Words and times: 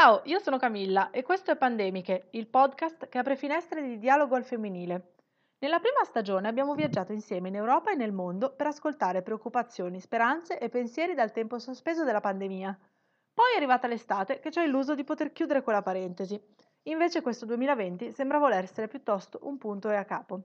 Ciao, 0.00 0.22
io 0.26 0.38
sono 0.38 0.58
Camilla 0.58 1.10
e 1.10 1.24
questo 1.24 1.50
è 1.50 1.56
Pandemiche, 1.56 2.28
il 2.30 2.46
podcast 2.46 3.08
che 3.08 3.18
apre 3.18 3.34
finestre 3.34 3.82
di 3.82 3.98
dialogo 3.98 4.36
al 4.36 4.44
femminile. 4.44 5.14
Nella 5.58 5.80
prima 5.80 6.04
stagione 6.04 6.46
abbiamo 6.46 6.76
viaggiato 6.76 7.12
insieme 7.12 7.48
in 7.48 7.56
Europa 7.56 7.90
e 7.90 7.96
nel 7.96 8.12
mondo 8.12 8.54
per 8.54 8.68
ascoltare 8.68 9.22
preoccupazioni, 9.22 9.98
speranze 9.98 10.60
e 10.60 10.68
pensieri 10.68 11.14
dal 11.14 11.32
tempo 11.32 11.58
sospeso 11.58 12.04
della 12.04 12.20
pandemia. 12.20 12.78
Poi 13.34 13.52
è 13.52 13.56
arrivata 13.56 13.88
l'estate 13.88 14.38
che 14.38 14.52
ci 14.52 14.60
ha 14.60 14.62
illuso 14.62 14.94
di 14.94 15.02
poter 15.02 15.32
chiudere 15.32 15.62
quella 15.62 15.82
parentesi. 15.82 16.40
Invece 16.84 17.20
questo 17.20 17.44
2020 17.46 18.12
sembra 18.12 18.38
voler 18.38 18.62
essere 18.62 18.86
piuttosto 18.86 19.40
un 19.42 19.58
punto 19.58 19.90
e 19.90 19.96
a 19.96 20.04
capo. 20.04 20.42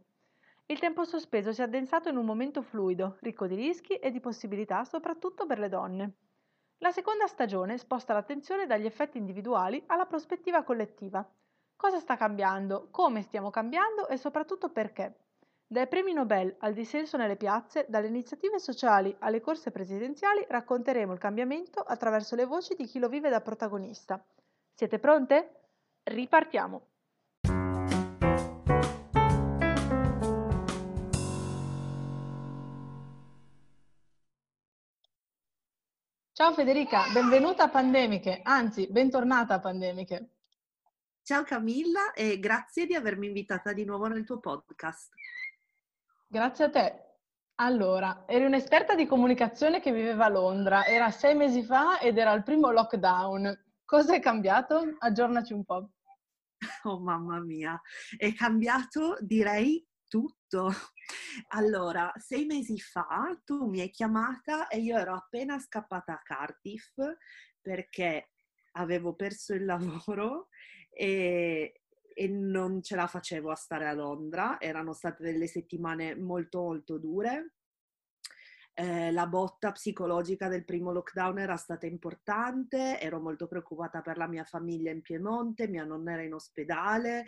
Il 0.66 0.80
tempo 0.80 1.04
sospeso 1.04 1.54
si 1.54 1.62
è 1.62 1.66
addensato 1.66 2.10
in 2.10 2.18
un 2.18 2.26
momento 2.26 2.64
fluido, 2.64 3.18
ricco 3.20 3.46
di 3.46 3.54
rischi 3.54 3.98
e 3.98 4.10
di 4.10 4.20
possibilità 4.20 4.84
soprattutto 4.84 5.46
per 5.46 5.60
le 5.60 5.70
donne. 5.70 6.14
La 6.84 6.92
seconda 6.92 7.28
stagione 7.28 7.78
sposta 7.78 8.12
l'attenzione 8.12 8.66
dagli 8.66 8.86
effetti 8.86 9.18
individuali 9.18 9.82
alla 9.86 10.06
prospettiva 10.06 10.64
collettiva. 10.64 11.26
Cosa 11.78 11.98
sta 12.00 12.18
cambiando, 12.18 12.90
come 12.92 13.22
stiamo 13.22 13.50
cambiando 13.50 14.10
e 14.10 14.18
soprattutto 14.18 14.68
perché. 14.68 15.16
Dai 15.66 15.88
premi 15.88 16.12
Nobel 16.12 16.54
al 16.60 16.74
dissenso 16.74 17.16
nelle 17.16 17.38
piazze, 17.38 17.86
dalle 17.88 18.08
iniziative 18.08 18.60
sociali 18.60 19.16
alle 19.20 19.40
corse 19.40 19.72
presidenziali, 19.72 20.46
racconteremo 20.46 21.14
il 21.14 21.20
cambiamento 21.20 21.80
attraverso 21.80 22.36
le 22.36 22.44
voci 22.44 22.76
di 22.76 22.84
chi 22.86 23.00
lo 23.00 23.08
vive 23.08 23.30
da 23.30 23.40
protagonista. 23.40 24.22
Siete 24.74 25.00
pronte? 25.00 25.62
Ripartiamo! 26.04 26.93
Ciao 36.36 36.52
Federica, 36.52 37.04
benvenuta 37.14 37.66
a 37.66 37.70
Pandemiche, 37.70 38.40
anzi 38.42 38.88
bentornata 38.90 39.54
a 39.54 39.60
Pandemiche. 39.60 40.30
Ciao 41.22 41.44
Camilla 41.44 42.12
e 42.14 42.40
grazie 42.40 42.88
di 42.88 42.96
avermi 42.96 43.28
invitata 43.28 43.72
di 43.72 43.86
nuovo 43.86 44.08
nel 44.08 44.26
tuo 44.26 44.40
podcast. 44.40 45.14
Grazie 46.26 46.66
a 46.66 46.70
te. 46.72 47.04
Allora, 47.58 48.24
eri 48.26 48.46
un'esperta 48.46 48.96
di 48.96 49.06
comunicazione 49.06 49.80
che 49.80 49.92
viveva 49.92 50.26
a 50.26 50.30
Londra, 50.30 50.88
era 50.88 51.12
sei 51.12 51.36
mesi 51.36 51.64
fa 51.64 52.00
ed 52.00 52.18
era 52.18 52.34
il 52.34 52.42
primo 52.42 52.72
lockdown. 52.72 53.66
Cosa 53.86 54.16
è 54.16 54.20
cambiato? 54.20 54.96
Aggiornaci 54.98 55.54
un 55.54 55.64
po'. 55.64 55.92
Oh 56.86 57.00
mamma 57.00 57.40
mia, 57.42 57.80
è 58.18 58.34
cambiato 58.34 59.18
direi 59.20 59.86
tutto. 60.14 60.70
Allora, 61.50 62.14
sei 62.18 62.46
mesi 62.46 62.78
fa 62.78 63.36
tu 63.44 63.66
mi 63.68 63.82
hai 63.82 63.90
chiamata 63.90 64.68
e 64.68 64.78
io 64.78 64.96
ero 64.96 65.16
appena 65.16 65.58
scappata 65.58 66.14
a 66.14 66.22
Cardiff 66.22 67.00
perché 67.60 68.34
avevo 68.74 69.16
perso 69.16 69.56
il 69.56 69.66
lavoro 69.66 70.50
e, 70.92 71.82
e 72.14 72.28
non 72.28 72.84
ce 72.84 72.96
la 72.96 73.08
facevo 73.08 73.50
a 73.50 73.56
stare 73.56 73.88
a 73.88 73.94
Londra. 73.94 74.60
Erano 74.60 74.94
state 74.94 75.24
delle 75.24 75.48
settimane 75.48 76.16
molto 76.16 76.62
molto 76.62 77.00
dure. 77.00 77.54
Eh, 78.76 79.12
la 79.12 79.26
botta 79.26 79.72
psicologica 79.72 80.48
del 80.48 80.64
primo 80.64 80.92
lockdown 80.92 81.40
era 81.40 81.56
stata 81.58 81.88
importante, 81.88 83.00
ero 83.00 83.20
molto 83.20 83.48
preoccupata 83.48 84.02
per 84.02 84.18
la 84.18 84.28
mia 84.28 84.44
famiglia 84.44 84.92
in 84.92 85.02
Piemonte, 85.02 85.68
mia 85.68 85.84
nonna 85.84 86.14
era 86.14 86.24
in 86.24 86.34
ospedale 86.34 87.26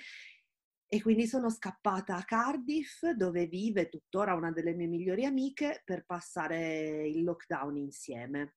e 0.95 1.01
quindi 1.01 1.27
sono 1.27 1.49
scappata 1.49 2.15
a 2.15 2.23
Cardiff, 2.23 3.05
dove 3.09 3.47
vive 3.47 3.89
tuttora 3.89 4.33
una 4.33 4.53
delle 4.53 4.73
mie 4.73 4.87
migliori 4.87 5.25
amiche, 5.25 5.81
per 5.83 6.05
passare 6.05 7.05
il 7.05 7.21
lockdown 7.21 7.75
insieme. 7.75 8.55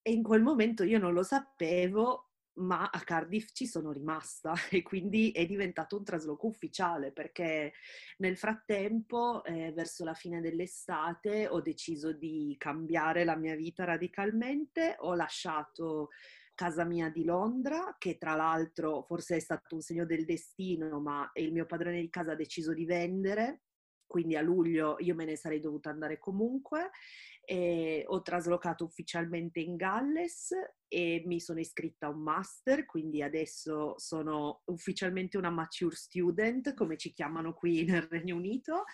E 0.00 0.12
in 0.12 0.22
quel 0.22 0.40
momento 0.40 0.82
io 0.82 0.98
non 0.98 1.12
lo 1.12 1.22
sapevo, 1.22 2.30
ma 2.54 2.88
a 2.88 3.00
Cardiff 3.00 3.50
ci 3.52 3.66
sono 3.66 3.92
rimasta 3.92 4.54
e 4.70 4.80
quindi 4.80 5.30
è 5.30 5.44
diventato 5.44 5.98
un 5.98 6.04
trasloco 6.04 6.46
ufficiale 6.46 7.12
perché 7.12 7.74
nel 8.16 8.38
frattempo, 8.38 9.44
eh, 9.44 9.72
verso 9.72 10.04
la 10.04 10.14
fine 10.14 10.40
dell'estate, 10.40 11.48
ho 11.48 11.60
deciso 11.60 12.14
di 12.14 12.56
cambiare 12.58 13.24
la 13.24 13.36
mia 13.36 13.56
vita 13.56 13.84
radicalmente, 13.84 14.96
ho 15.00 15.14
lasciato 15.14 16.08
casa 16.60 16.84
mia 16.84 17.08
di 17.08 17.24
Londra, 17.24 17.96
che 17.96 18.18
tra 18.18 18.34
l'altro 18.34 19.02
forse 19.08 19.36
è 19.36 19.40
stato 19.40 19.76
un 19.76 19.80
segno 19.80 20.04
del 20.04 20.26
destino, 20.26 21.00
ma 21.00 21.30
il 21.36 21.52
mio 21.52 21.64
padrone 21.64 22.02
di 22.02 22.10
casa 22.10 22.32
ha 22.32 22.36
deciso 22.36 22.74
di 22.74 22.84
vendere, 22.84 23.62
quindi 24.06 24.36
a 24.36 24.42
luglio 24.42 24.96
io 24.98 25.14
me 25.14 25.24
ne 25.24 25.36
sarei 25.36 25.58
dovuta 25.58 25.88
andare 25.88 26.18
comunque. 26.18 26.90
E 27.50 28.04
ho 28.06 28.22
traslocato 28.22 28.84
ufficialmente 28.84 29.58
in 29.58 29.74
Galles 29.74 30.52
e 30.92 31.22
mi 31.24 31.38
sono 31.38 31.60
iscritta 31.60 32.06
a 32.06 32.10
un 32.10 32.20
master, 32.20 32.84
quindi 32.84 33.22
adesso 33.22 33.94
sono 33.96 34.62
ufficialmente 34.66 35.36
una 35.36 35.50
mature 35.50 35.94
student, 35.94 36.74
come 36.74 36.96
ci 36.96 37.12
chiamano 37.12 37.52
qui 37.54 37.84
nel 37.84 38.02
Regno 38.02 38.34
Unito, 38.34 38.84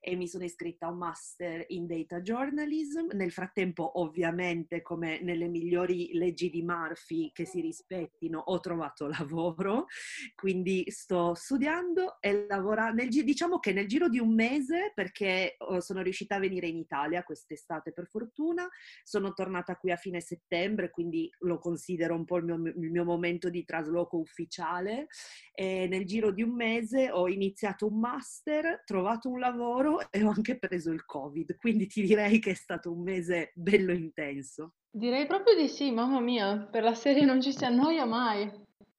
e 0.00 0.16
mi 0.16 0.28
sono 0.28 0.44
iscritta 0.44 0.86
a 0.86 0.90
un 0.90 0.98
master 0.98 1.64
in 1.68 1.86
data 1.86 2.22
journalism. 2.22 3.08
Nel 3.12 3.32
frattempo, 3.32 4.00
ovviamente, 4.00 4.80
come 4.80 5.20
nelle 5.20 5.46
migliori 5.46 6.12
leggi 6.14 6.48
di 6.48 6.62
Murphy 6.62 7.32
che 7.32 7.44
si 7.44 7.60
rispettino, 7.60 8.38
ho 8.38 8.60
trovato 8.60 9.06
lavoro, 9.06 9.86
quindi 10.34 10.84
sto 10.90 11.34
studiando 11.34 12.16
e 12.20 12.46
lavorando, 12.46 13.04
diciamo 13.04 13.58
che 13.58 13.72
nel 13.72 13.88
giro 13.88 14.08
di 14.08 14.18
un 14.18 14.34
mese, 14.34 14.92
perché 14.94 15.56
oh, 15.58 15.80
sono 15.80 16.00
riuscita 16.00 16.36
a 16.36 16.40
venire 16.40 16.66
in 16.66 16.78
Italia 16.78 17.22
quest'estate 17.22 17.92
per 18.02 18.08
fortuna, 18.08 18.68
sono 19.04 19.32
tornata 19.32 19.76
qui 19.76 19.92
a 19.92 19.96
fine 19.96 20.20
settembre, 20.20 20.90
quindi 20.90 21.30
lo 21.40 21.58
considero 21.58 22.14
un 22.14 22.24
po' 22.24 22.38
il 22.38 22.44
mio, 22.44 22.56
il 22.56 22.90
mio 22.90 23.04
momento 23.04 23.48
di 23.48 23.64
trasloco 23.64 24.18
ufficiale. 24.18 25.06
E 25.54 25.86
nel 25.88 26.04
giro 26.04 26.32
di 26.32 26.42
un 26.42 26.54
mese 26.54 27.10
ho 27.10 27.28
iniziato 27.28 27.86
un 27.86 27.98
master, 27.98 28.82
trovato 28.84 29.28
un 29.28 29.38
lavoro 29.38 30.10
e 30.10 30.24
ho 30.24 30.30
anche 30.30 30.58
preso 30.58 30.90
il 30.90 31.04
Covid, 31.04 31.56
quindi 31.56 31.86
ti 31.86 32.02
direi 32.02 32.38
che 32.38 32.52
è 32.52 32.54
stato 32.54 32.92
un 32.92 33.02
mese 33.02 33.52
bello 33.54 33.92
intenso. 33.92 34.74
Direi 34.90 35.26
proprio 35.26 35.54
di 35.54 35.68
sì, 35.68 35.90
mamma 35.90 36.20
mia, 36.20 36.68
per 36.70 36.82
la 36.82 36.94
serie 36.94 37.24
non 37.24 37.40
ci 37.40 37.52
si 37.52 37.64
annoia 37.64 38.04
mai. 38.04 38.50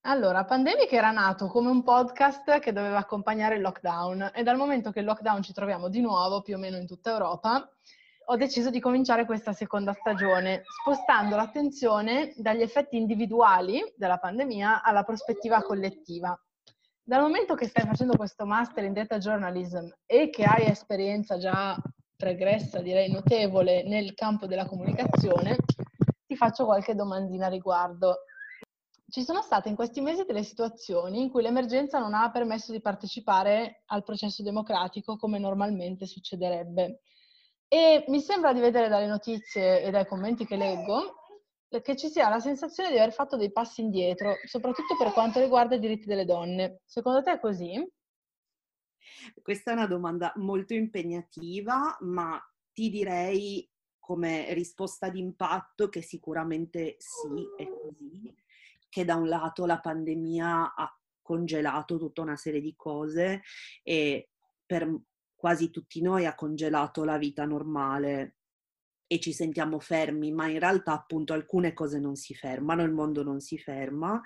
Allora, 0.05 0.43
Pandemic 0.43 0.91
era 0.91 1.11
nato 1.11 1.47
come 1.47 1.69
un 1.69 1.81
podcast 1.81 2.59
che 2.59 2.73
doveva 2.73 2.97
accompagnare 2.97 3.55
il 3.55 3.61
lockdown 3.61 4.31
e 4.35 4.43
dal 4.43 4.57
momento 4.57 4.91
che 4.91 4.99
il 4.99 5.05
lockdown 5.05 5.41
ci 5.41 5.53
troviamo 5.53 5.87
di 5.87 6.01
nuovo, 6.01 6.41
più 6.41 6.55
o 6.55 6.57
meno 6.57 6.75
in 6.75 6.85
tutta 6.85 7.11
Europa, 7.11 7.71
ho 8.25 8.35
deciso 8.37 8.69
di 8.69 8.79
cominciare 8.79 9.25
questa 9.25 9.53
seconda 9.53 9.93
stagione, 9.93 10.63
spostando 10.81 11.35
l'attenzione 11.35 12.33
dagli 12.37 12.61
effetti 12.61 12.97
individuali 12.97 13.81
della 13.95 14.17
pandemia 14.17 14.81
alla 14.81 15.03
prospettiva 15.03 15.61
collettiva. 15.61 16.37
Dal 17.05 17.21
momento 17.21 17.53
che 17.53 17.67
stai 17.67 17.85
facendo 17.85 18.15
questo 18.15 18.45
master 18.45 18.85
in 18.85 18.93
data 18.93 19.17
journalism 19.17 19.87
e 20.05 20.29
che 20.29 20.45
hai 20.45 20.67
esperienza 20.67 21.37
già 21.37 21.75
pregressa, 22.15 22.79
direi 22.79 23.11
notevole, 23.11 23.83
nel 23.83 24.13
campo 24.13 24.47
della 24.47 24.65
comunicazione, 24.65 25.57
ti 26.25 26.37
faccio 26.37 26.63
qualche 26.63 26.95
domandina 26.95 27.47
a 27.47 27.49
riguardo. 27.49 28.19
Ci 29.09 29.21
sono 29.21 29.41
state 29.41 29.67
in 29.67 29.75
questi 29.75 29.99
mesi 29.99 30.23
delle 30.25 30.43
situazioni 30.43 31.21
in 31.21 31.29
cui 31.29 31.41
l'emergenza 31.41 31.99
non 31.99 32.13
ha 32.13 32.31
permesso 32.31 32.71
di 32.71 32.79
partecipare 32.79 33.83
al 33.87 34.03
processo 34.03 34.41
democratico 34.41 35.17
come 35.17 35.37
normalmente 35.39 36.05
succederebbe. 36.05 37.01
E 37.67 38.05
mi 38.07 38.19
sembra 38.19 38.53
di 38.53 38.59
vedere 38.59 38.87
dalle 38.87 39.07
notizie 39.07 39.81
e 39.81 39.91
dai 39.91 40.05
commenti 40.05 40.45
che 40.45 40.55
leggo 40.55 41.15
che 41.81 41.95
ci 41.95 42.09
sia 42.09 42.29
la 42.29 42.39
sensazione 42.39 42.91
di 42.91 42.97
aver 42.97 43.13
fatto 43.13 43.35
dei 43.35 43.51
passi 43.51 43.81
indietro, 43.81 44.35
soprattutto 44.45 44.95
per 44.95 45.11
quanto 45.11 45.39
riguarda 45.39 45.75
i 45.75 45.79
diritti 45.79 46.05
delle 46.05 46.25
donne. 46.25 46.81
Secondo 46.85 47.23
te 47.23 47.33
è 47.33 47.39
così? 47.39 47.91
Questa 49.41 49.71
è 49.71 49.73
una 49.73 49.87
domanda 49.87 50.31
molto 50.35 50.73
impegnativa, 50.73 51.97
ma 52.01 52.39
ti 52.71 52.89
direi 52.89 53.67
come 53.99 54.53
risposta 54.53 55.09
d'impatto 55.09 55.89
che 55.89 56.01
sicuramente 56.01 56.97
sì, 56.99 57.47
è 57.55 57.67
così, 57.67 58.35
che 58.89 59.05
da 59.05 59.15
un 59.15 59.27
lato 59.27 59.65
la 59.65 59.79
pandemia 59.79 60.75
ha 60.75 60.99
congelato 61.21 61.97
tutta 61.97 62.21
una 62.21 62.35
serie 62.35 62.59
di 62.59 62.75
cose 62.75 63.41
e 63.81 64.29
per 64.65 64.93
quasi 65.43 65.71
tutti 65.71 66.01
noi 66.01 66.25
ha 66.25 66.35
congelato 66.35 67.03
la 67.03 67.17
vita 67.17 67.43
normale 67.43 68.37
e 69.05 69.19
ci 69.19 69.33
sentiamo 69.33 69.77
fermi, 69.77 70.31
ma 70.31 70.47
in 70.47 70.57
realtà 70.57 70.93
appunto 70.93 71.33
alcune 71.33 71.73
cose 71.73 71.99
non 71.99 72.15
si 72.15 72.33
fermano, 72.33 72.81
il 72.81 72.93
mondo 72.93 73.23
non 73.23 73.41
si 73.41 73.57
ferma 73.57 74.21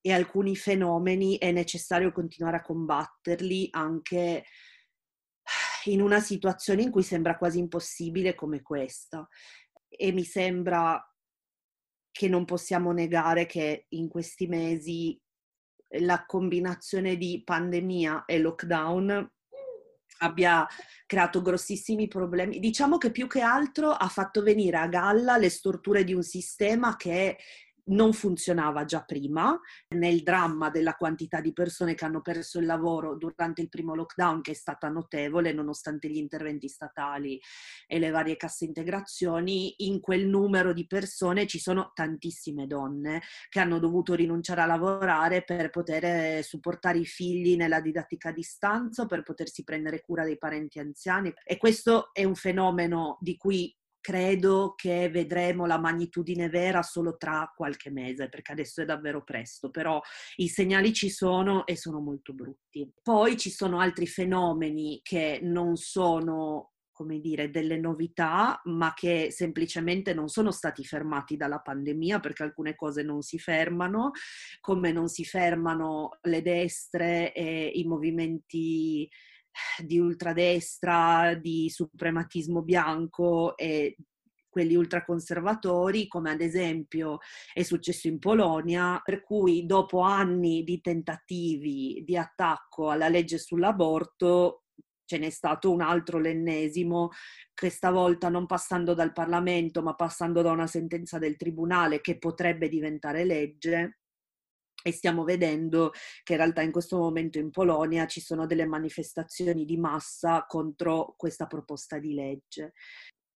e 0.00 0.12
alcuni 0.14 0.56
fenomeni 0.56 1.36
è 1.36 1.52
necessario 1.52 2.10
continuare 2.10 2.56
a 2.56 2.62
combatterli 2.62 3.68
anche 3.72 4.46
in 5.84 6.00
una 6.00 6.20
situazione 6.20 6.80
in 6.80 6.90
cui 6.90 7.02
sembra 7.02 7.36
quasi 7.36 7.58
impossibile 7.58 8.34
come 8.34 8.62
questa. 8.62 9.28
E 9.86 10.10
mi 10.10 10.24
sembra 10.24 10.98
che 12.10 12.28
non 12.30 12.46
possiamo 12.46 12.92
negare 12.92 13.44
che 13.44 13.84
in 13.90 14.08
questi 14.08 14.46
mesi 14.46 15.20
la 15.98 16.24
combinazione 16.24 17.18
di 17.18 17.42
pandemia 17.44 18.24
e 18.24 18.38
lockdown 18.38 19.34
abbia 20.18 20.66
creato 21.06 21.40
grossissimi 21.40 22.08
problemi. 22.08 22.58
Diciamo 22.58 22.98
che 22.98 23.10
più 23.10 23.26
che 23.26 23.40
altro 23.40 23.90
ha 23.92 24.08
fatto 24.08 24.42
venire 24.42 24.76
a 24.76 24.88
galla 24.88 25.36
le 25.36 25.50
storture 25.50 26.04
di 26.04 26.14
un 26.14 26.22
sistema 26.22 26.96
che 26.96 27.38
non 27.86 28.12
funzionava 28.12 28.84
già 28.84 29.02
prima, 29.02 29.58
nel 29.94 30.22
dramma 30.22 30.70
della 30.70 30.94
quantità 30.94 31.40
di 31.40 31.52
persone 31.52 31.94
che 31.94 32.04
hanno 32.04 32.20
perso 32.20 32.58
il 32.58 32.66
lavoro 32.66 33.16
durante 33.16 33.62
il 33.62 33.68
primo 33.68 33.94
lockdown, 33.94 34.40
che 34.40 34.52
è 34.52 34.54
stata 34.54 34.88
notevole 34.88 35.52
nonostante 35.52 36.08
gli 36.08 36.16
interventi 36.16 36.68
statali 36.68 37.40
e 37.86 37.98
le 37.98 38.10
varie 38.10 38.36
casse 38.36 38.64
integrazioni, 38.64 39.74
in 39.78 40.00
quel 40.00 40.26
numero 40.26 40.72
di 40.72 40.86
persone 40.86 41.46
ci 41.46 41.58
sono 41.58 41.92
tantissime 41.94 42.66
donne 42.66 43.22
che 43.48 43.60
hanno 43.60 43.78
dovuto 43.78 44.14
rinunciare 44.14 44.62
a 44.62 44.66
lavorare 44.66 45.42
per 45.42 45.70
poter 45.70 46.42
supportare 46.42 46.98
i 46.98 47.06
figli 47.06 47.56
nella 47.56 47.80
didattica 47.80 48.30
a 48.30 48.32
distanza, 48.32 49.06
per 49.06 49.22
potersi 49.22 49.64
prendere 49.64 50.00
cura 50.00 50.24
dei 50.24 50.38
parenti 50.38 50.78
anziani. 50.78 51.32
E 51.44 51.56
questo 51.56 52.10
è 52.12 52.24
un 52.24 52.34
fenomeno 52.34 53.18
di 53.20 53.36
cui 53.36 53.74
credo 54.06 54.74
che 54.76 55.08
vedremo 55.08 55.66
la 55.66 55.80
magnitudine 55.80 56.48
vera 56.48 56.80
solo 56.82 57.16
tra 57.16 57.52
qualche 57.56 57.90
mese, 57.90 58.28
perché 58.28 58.52
adesso 58.52 58.80
è 58.80 58.84
davvero 58.84 59.24
presto, 59.24 59.68
però 59.70 60.00
i 60.36 60.46
segnali 60.46 60.92
ci 60.92 61.10
sono 61.10 61.66
e 61.66 61.74
sono 61.74 61.98
molto 61.98 62.32
brutti. 62.32 62.88
Poi 63.02 63.36
ci 63.36 63.50
sono 63.50 63.80
altri 63.80 64.06
fenomeni 64.06 65.00
che 65.02 65.40
non 65.42 65.74
sono 65.74 66.74
come 66.92 67.18
dire, 67.18 67.50
delle 67.50 67.78
novità, 67.78 68.60
ma 68.66 68.94
che 68.94 69.30
semplicemente 69.30 70.14
non 70.14 70.28
sono 70.28 70.50
stati 70.50 70.82
fermati 70.82 71.36
dalla 71.36 71.58
pandemia, 71.58 72.20
perché 72.20 72.44
alcune 72.44 72.74
cose 72.74 73.02
non 73.02 73.20
si 73.20 73.38
fermano, 73.38 74.12
come 74.60 74.92
non 74.92 75.08
si 75.08 75.24
fermano 75.24 76.18
le 76.22 76.40
destre 76.40 77.34
e 77.34 77.72
i 77.74 77.84
movimenti 77.84 79.10
di 79.84 79.98
ultradestra, 79.98 81.34
di 81.34 81.70
suprematismo 81.70 82.62
bianco 82.62 83.56
e 83.56 83.96
quelli 84.56 84.74
ultraconservatori, 84.74 86.06
come 86.06 86.30
ad 86.30 86.40
esempio 86.40 87.18
è 87.52 87.62
successo 87.62 88.08
in 88.08 88.18
Polonia, 88.18 89.00
per 89.04 89.20
cui 89.20 89.66
dopo 89.66 90.00
anni 90.00 90.64
di 90.64 90.80
tentativi 90.80 92.02
di 92.06 92.16
attacco 92.16 92.88
alla 92.88 93.08
legge 93.08 93.36
sull'aborto 93.36 94.62
ce 95.04 95.18
n'è 95.18 95.28
stato 95.28 95.70
un 95.70 95.82
altro, 95.82 96.18
l'ennesimo, 96.18 97.10
questa 97.54 97.90
volta 97.90 98.28
non 98.28 98.46
passando 98.46 98.94
dal 98.94 99.12
Parlamento, 99.12 99.82
ma 99.82 99.94
passando 99.94 100.42
da 100.42 100.50
una 100.50 100.66
sentenza 100.66 101.18
del 101.18 101.36
Tribunale 101.36 102.00
che 102.00 102.18
potrebbe 102.18 102.68
diventare 102.68 103.24
legge 103.24 103.98
e 104.86 104.92
stiamo 104.92 105.24
vedendo 105.24 105.90
che 106.22 106.34
in 106.34 106.38
realtà 106.38 106.62
in 106.62 106.70
questo 106.70 106.96
momento 106.96 107.40
in 107.40 107.50
Polonia 107.50 108.06
ci 108.06 108.20
sono 108.20 108.46
delle 108.46 108.66
manifestazioni 108.66 109.64
di 109.64 109.76
massa 109.76 110.44
contro 110.46 111.14
questa 111.16 111.46
proposta 111.46 111.98
di 111.98 112.14
legge. 112.14 112.72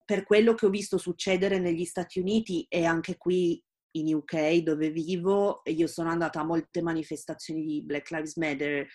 Per 0.05 0.23
quello 0.23 0.55
che 0.55 0.67
ho 0.67 0.71
visto 0.71 0.97
succedere 0.97 1.59
negli 1.59 1.85
Stati 1.85 2.21
Uniti 2.21 2.65
e 2.69 2.85
anche 2.85 3.17
qui 3.17 3.61
in 3.97 4.15
UK 4.15 4.59
dove 4.59 4.91
vivo, 4.91 5.63
io 5.65 5.89
sono 5.89 6.11
andata 6.11 6.39
a 6.39 6.45
molte 6.45 6.83
manifestazioni 6.83 7.65
di 7.65 7.83
Black 7.83 8.11
Lives 8.11 8.37
Matter 8.37 8.87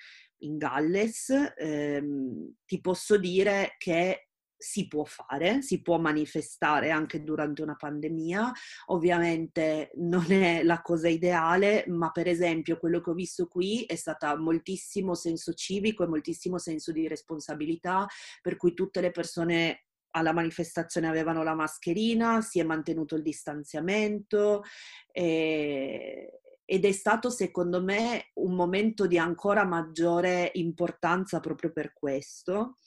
in 0.43 0.57
Galles, 0.57 1.29
ehm, 1.57 2.53
ti 2.65 2.79
posso 2.79 3.17
dire 3.17 3.75
che 3.77 4.29
si 4.57 4.87
può 4.87 5.03
fare, 5.03 5.61
si 5.61 5.81
può 5.81 5.97
manifestare 5.99 6.89
anche 6.89 7.23
durante 7.23 7.61
una 7.61 7.75
pandemia. 7.75 8.51
Ovviamente 8.87 9.91
non 9.95 10.31
è 10.31 10.63
la 10.63 10.81
cosa 10.81 11.07
ideale, 11.07 11.85
ma 11.87 12.11
per 12.11 12.27
esempio 12.27 12.77
quello 12.77 13.01
che 13.01 13.09
ho 13.09 13.13
visto 13.13 13.47
qui 13.47 13.83
è 13.83 13.95
stato 13.95 14.35
moltissimo 14.37 15.13
senso 15.13 15.53
civico 15.53 16.03
e 16.03 16.07
moltissimo 16.07 16.57
senso 16.57 16.91
di 16.91 17.07
responsabilità, 17.07 18.05
per 18.41 18.55
cui 18.57 18.73
tutte 18.73 19.01
le 19.01 19.11
persone 19.11 19.85
alla 20.15 20.31
manifestazione 20.33 21.07
avevano 21.07 21.43
la 21.43 21.55
mascherina, 21.55 22.41
si 22.41 22.59
è 22.59 22.63
mantenuto 22.63 23.15
il 23.15 23.21
distanziamento 23.21 24.63
e, 25.11 26.39
ed 26.65 26.85
è 26.85 26.91
stato 26.91 27.29
secondo 27.29 27.83
me 27.83 28.31
un 28.35 28.55
momento 28.55 29.05
di 29.05 29.17
ancora 29.17 29.65
maggiore 29.65 30.51
importanza 30.55 31.39
proprio 31.39 31.71
per 31.71 31.93
questo. 31.93 32.77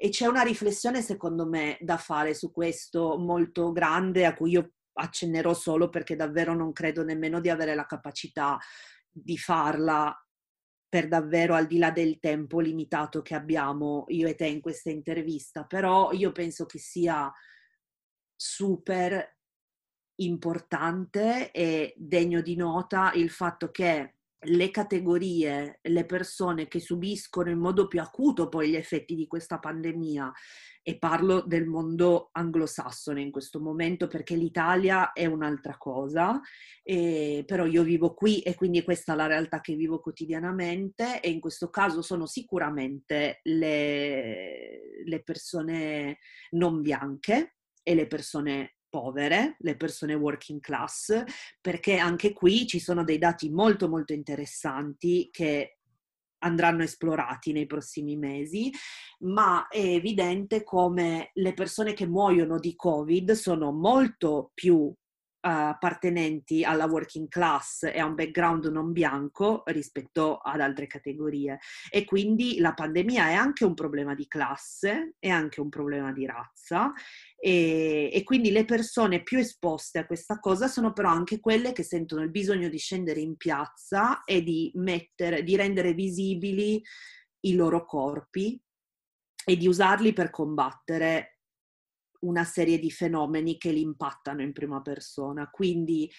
E 0.00 0.10
c'è 0.10 0.26
una 0.26 0.42
riflessione, 0.42 1.02
secondo 1.02 1.44
me, 1.44 1.76
da 1.80 1.96
fare 1.96 2.32
su 2.32 2.52
questo 2.52 3.18
molto 3.18 3.72
grande, 3.72 4.26
a 4.26 4.34
cui 4.34 4.52
io 4.52 4.74
accennerò 4.92 5.52
solo 5.54 5.88
perché 5.88 6.14
davvero 6.14 6.54
non 6.54 6.72
credo 6.72 7.02
nemmeno 7.02 7.40
di 7.40 7.50
avere 7.50 7.74
la 7.74 7.84
capacità 7.84 8.56
di 9.10 9.36
farla 9.36 10.16
per 10.88 11.08
davvero 11.08 11.54
al 11.54 11.66
di 11.66 11.78
là 11.78 11.90
del 11.90 12.20
tempo 12.20 12.60
limitato 12.60 13.22
che 13.22 13.34
abbiamo 13.34 14.04
io 14.08 14.28
e 14.28 14.36
te 14.36 14.46
in 14.46 14.60
questa 14.60 14.90
intervista, 14.90 15.64
però 15.64 16.12
io 16.12 16.30
penso 16.30 16.64
che 16.64 16.78
sia 16.78 17.30
super 18.36 19.36
importante 20.20 21.50
e 21.50 21.92
degno 21.96 22.40
di 22.40 22.54
nota 22.54 23.10
il 23.14 23.30
fatto 23.30 23.72
che 23.72 24.17
le 24.42 24.70
categorie, 24.70 25.80
le 25.82 26.06
persone 26.06 26.68
che 26.68 26.80
subiscono 26.80 27.50
in 27.50 27.58
modo 27.58 27.88
più 27.88 28.00
acuto 28.00 28.48
poi 28.48 28.70
gli 28.70 28.76
effetti 28.76 29.14
di 29.14 29.26
questa 29.26 29.58
pandemia, 29.58 30.32
e 30.88 30.96
parlo 30.96 31.42
del 31.42 31.66
mondo 31.66 32.30
anglosassone 32.32 33.20
in 33.20 33.30
questo 33.30 33.60
momento 33.60 34.06
perché 34.06 34.34
l'Italia 34.34 35.12
è 35.12 35.26
un'altra 35.26 35.76
cosa, 35.76 36.40
e, 36.82 37.42
però 37.46 37.66
io 37.66 37.82
vivo 37.82 38.14
qui 38.14 38.40
e 38.40 38.54
quindi 38.54 38.82
questa 38.82 39.12
è 39.12 39.16
la 39.16 39.26
realtà 39.26 39.60
che 39.60 39.74
vivo 39.74 40.00
quotidianamente 40.00 41.20
e 41.20 41.28
in 41.28 41.40
questo 41.40 41.68
caso 41.68 42.00
sono 42.00 42.24
sicuramente 42.24 43.40
le, 43.42 45.02
le 45.04 45.22
persone 45.22 46.20
non 46.52 46.80
bianche 46.80 47.56
e 47.82 47.94
le 47.94 48.06
persone 48.06 48.77
povere, 48.88 49.56
le 49.60 49.76
persone 49.76 50.14
working 50.14 50.60
class, 50.60 51.22
perché 51.60 51.96
anche 51.96 52.32
qui 52.32 52.66
ci 52.66 52.78
sono 52.78 53.04
dei 53.04 53.18
dati 53.18 53.50
molto 53.50 53.88
molto 53.88 54.12
interessanti 54.12 55.28
che 55.30 55.78
andranno 56.40 56.82
esplorati 56.82 57.52
nei 57.52 57.66
prossimi 57.66 58.16
mesi, 58.16 58.72
ma 59.20 59.66
è 59.68 59.80
evidente 59.80 60.62
come 60.62 61.30
le 61.34 61.52
persone 61.52 61.92
che 61.92 62.06
muoiono 62.06 62.58
di 62.58 62.74
Covid 62.76 63.32
sono 63.32 63.72
molto 63.72 64.50
più 64.54 64.92
appartenenti 65.40 66.64
alla 66.64 66.86
working 66.86 67.28
class 67.28 67.84
e 67.84 67.98
a 67.98 68.04
un 68.04 68.14
background 68.14 68.66
non 68.66 68.92
bianco 68.92 69.62
rispetto 69.66 70.38
ad 70.38 70.60
altre 70.60 70.86
categorie. 70.86 71.58
E 71.90 72.04
quindi 72.04 72.58
la 72.58 72.74
pandemia 72.74 73.28
è 73.28 73.34
anche 73.34 73.64
un 73.64 73.74
problema 73.74 74.14
di 74.14 74.26
classe, 74.26 75.14
è 75.18 75.28
anche 75.28 75.60
un 75.60 75.68
problema 75.68 76.12
di 76.12 76.26
razza 76.26 76.92
e, 77.40 78.10
e, 78.12 78.22
quindi 78.24 78.50
le 78.50 78.64
persone 78.64 79.22
più 79.22 79.38
esposte 79.38 80.00
a 80.00 80.06
questa 80.06 80.40
cosa 80.40 80.66
sono 80.66 80.92
però 80.92 81.10
anche 81.10 81.38
quelle 81.38 81.72
che 81.72 81.84
sentono 81.84 82.22
il 82.22 82.30
bisogno 82.30 82.68
di 82.68 82.78
scendere 82.78 83.20
in 83.20 83.36
piazza 83.36 84.24
e 84.24 84.42
di, 84.42 84.72
mettere, 84.74 85.44
di 85.44 85.54
rendere 85.54 85.92
visibili 85.92 86.82
i 87.40 87.54
loro 87.54 87.84
corpi 87.84 88.60
e 89.44 89.56
di 89.56 89.68
usarli 89.68 90.12
per 90.12 90.30
combattere 90.30 91.37
una 92.20 92.44
serie 92.44 92.78
di 92.78 92.90
fenomeni 92.90 93.56
che 93.58 93.70
li 93.70 93.80
impattano 93.80 94.42
in 94.42 94.52
prima 94.52 94.80
persona. 94.80 95.48
Quindi 95.48 96.10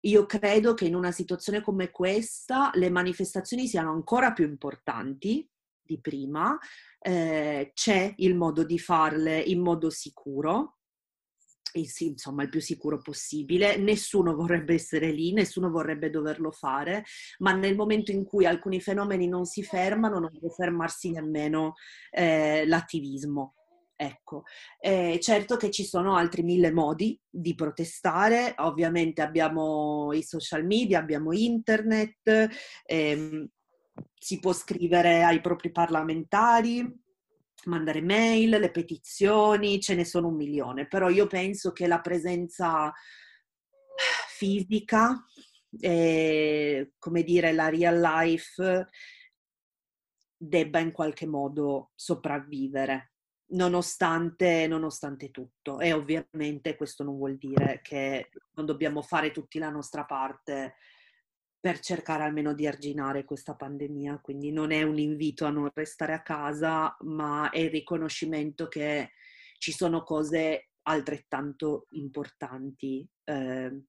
io 0.00 0.26
credo 0.26 0.74
che 0.74 0.86
in 0.86 0.94
una 0.94 1.12
situazione 1.12 1.62
come 1.62 1.90
questa 1.90 2.70
le 2.74 2.90
manifestazioni 2.90 3.66
siano 3.66 3.90
ancora 3.90 4.32
più 4.32 4.46
importanti 4.46 5.48
di 5.82 6.00
prima, 6.00 6.58
eh, 6.98 7.72
c'è 7.74 8.14
il 8.16 8.34
modo 8.34 8.64
di 8.64 8.78
farle 8.78 9.38
in 9.40 9.60
modo 9.60 9.90
sicuro, 9.90 10.78
insomma 11.72 12.42
il 12.42 12.48
più 12.48 12.60
sicuro 12.60 12.98
possibile, 12.98 13.76
nessuno 13.76 14.34
vorrebbe 14.34 14.74
essere 14.74 15.10
lì, 15.10 15.32
nessuno 15.32 15.70
vorrebbe 15.70 16.10
doverlo 16.10 16.50
fare, 16.50 17.04
ma 17.38 17.52
nel 17.52 17.74
momento 17.74 18.12
in 18.12 18.24
cui 18.24 18.46
alcuni 18.46 18.80
fenomeni 18.80 19.26
non 19.26 19.44
si 19.44 19.62
fermano 19.62 20.18
non 20.18 20.30
può 20.38 20.48
fermarsi 20.50 21.10
nemmeno 21.10 21.74
eh, 22.10 22.64
l'attivismo. 22.66 23.54
Ecco, 23.96 24.42
eh, 24.80 25.20
certo 25.22 25.56
che 25.56 25.70
ci 25.70 25.84
sono 25.84 26.16
altri 26.16 26.42
mille 26.42 26.72
modi 26.72 27.18
di 27.30 27.54
protestare, 27.54 28.54
ovviamente 28.58 29.22
abbiamo 29.22 30.12
i 30.12 30.22
social 30.24 30.64
media, 30.66 30.98
abbiamo 30.98 31.32
internet, 31.32 32.48
ehm, 32.86 33.48
si 34.18 34.40
può 34.40 34.52
scrivere 34.52 35.22
ai 35.22 35.40
propri 35.40 35.70
parlamentari, 35.70 36.84
mandare 37.66 38.02
mail, 38.02 38.50
le 38.50 38.70
petizioni, 38.72 39.80
ce 39.80 39.94
ne 39.94 40.04
sono 40.04 40.26
un 40.28 40.36
milione, 40.36 40.88
però 40.88 41.08
io 41.08 41.28
penso 41.28 41.70
che 41.70 41.86
la 41.86 42.00
presenza 42.00 42.92
fisica, 44.36 45.24
eh, 45.80 46.92
come 46.98 47.22
dire, 47.22 47.52
la 47.52 47.68
real 47.68 48.00
life 48.00 48.88
debba 50.36 50.80
in 50.80 50.90
qualche 50.90 51.26
modo 51.26 51.92
sopravvivere 51.94 53.13
nonostante, 53.48 54.66
nonostante 54.66 55.30
tutto. 55.30 55.80
E 55.80 55.92
ovviamente 55.92 56.76
questo 56.76 57.04
non 57.04 57.16
vuol 57.16 57.36
dire 57.36 57.80
che 57.82 58.30
non 58.54 58.66
dobbiamo 58.66 59.02
fare 59.02 59.30
tutti 59.30 59.58
la 59.58 59.70
nostra 59.70 60.04
parte 60.04 60.74
per 61.58 61.80
cercare 61.80 62.24
almeno 62.24 62.52
di 62.52 62.66
arginare 62.66 63.24
questa 63.24 63.54
pandemia. 63.54 64.18
Quindi 64.20 64.52
non 64.52 64.70
è 64.70 64.82
un 64.82 64.98
invito 64.98 65.46
a 65.46 65.50
non 65.50 65.70
restare 65.72 66.12
a 66.12 66.22
casa, 66.22 66.96
ma 67.00 67.50
è 67.50 67.58
il 67.58 67.70
riconoscimento 67.70 68.68
che 68.68 69.12
ci 69.58 69.72
sono 69.72 70.02
cose 70.02 70.68
altrettanto 70.82 71.86
importanti 71.92 73.08
eh, 73.24 73.82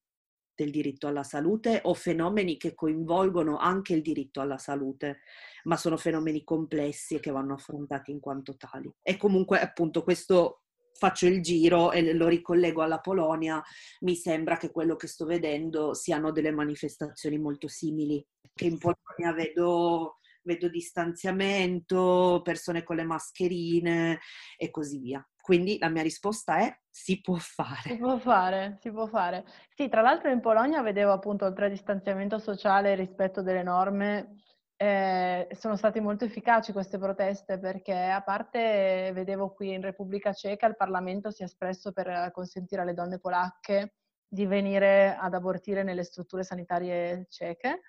del 0.56 0.72
diritto 0.72 1.08
alla 1.08 1.24
salute 1.24 1.82
o 1.84 1.94
fenomeni 1.94 2.58
che 2.58 2.74
coinvolgono 2.74 3.58
anche 3.58 3.94
il 3.94 4.02
diritto 4.02 4.42
alla 4.42 4.58
salute, 4.58 5.20
ma 5.66 5.76
sono 5.78 5.98
fenomeni 5.98 6.44
complessi 6.44 7.16
e 7.16 7.20
che 7.20 7.32
vanno 7.32 7.54
affrontati 7.54 8.12
in 8.12 8.20
quanto 8.20 8.56
tali. 8.56 8.92
E 9.02 9.18
comunque 9.18 9.60
appunto 9.60 10.04
questo 10.04 10.62
faccio 10.98 11.28
il 11.28 11.42
giro 11.42 11.92
e 11.92 12.14
lo 12.14 12.28
ricollego 12.28 12.82
alla 12.82 13.00
Polonia, 13.00 13.62
mi 14.02 14.16
sembra 14.16 14.58
che 14.58 14.72
quello 14.72 14.96
che 14.96 15.08
sto 15.08 15.26
vedendo 15.26 15.94
siano 15.94 16.32
delle 16.32 16.52
manifestazioni 16.52 17.38
molto 17.38 17.68
simili, 17.68 18.26
che 18.54 18.66
in 18.66 18.78
Polonia 18.78 19.34
vedo, 19.34 20.20
vedo 20.44 20.70
distanziamento, 20.70 22.42
persone 22.44 22.84
con 22.84 22.96
le 22.96 23.04
mascherine 23.04 24.20
e 24.58 24.72
così 24.72 25.00
via. 25.00 25.28
Quindi 25.46 25.78
la 25.78 25.90
mia 25.90 26.02
risposta 26.02 26.58
è 26.58 26.76
si 26.90 27.22
può 27.22 27.36
fare. 27.36 27.82
Si 27.84 27.98
può 27.98 28.18
fare, 28.18 28.80
si 28.82 28.90
può 28.90 29.06
fare. 29.06 29.46
Sì, 29.76 29.90
tra 29.90 30.02
l'altro 30.02 30.32
in 30.32 30.40
Polonia 30.40 30.82
vedevo 30.82 31.12
appunto 31.12 31.46
oltre 31.46 31.66
al 31.66 31.72
distanziamento 31.72 32.40
sociale 32.40 32.94
e 32.94 32.96
rispetto 32.96 33.44
delle 33.44 33.62
norme, 33.62 34.38
eh, 34.76 35.48
sono 35.52 35.76
state 35.76 36.02
molto 36.02 36.26
efficaci 36.26 36.72
queste 36.72 36.98
proteste 36.98 37.60
perché 37.60 37.94
a 37.94 38.24
parte 38.24 39.12
vedevo 39.14 39.54
qui 39.54 39.72
in 39.72 39.82
Repubblica 39.82 40.34
Ceca 40.34 40.66
il 40.66 40.76
Parlamento 40.76 41.30
si 41.30 41.44
è 41.44 41.46
espresso 41.46 41.92
per 41.92 42.32
consentire 42.32 42.82
alle 42.82 42.96
donne 42.96 43.20
polacche 43.20 43.98
di 44.28 44.48
venire 44.48 45.16
ad 45.16 45.36
abortire 45.36 45.84
nelle 45.84 46.04
strutture 46.04 46.42
sanitarie 46.42 47.28
ceche 47.30 47.82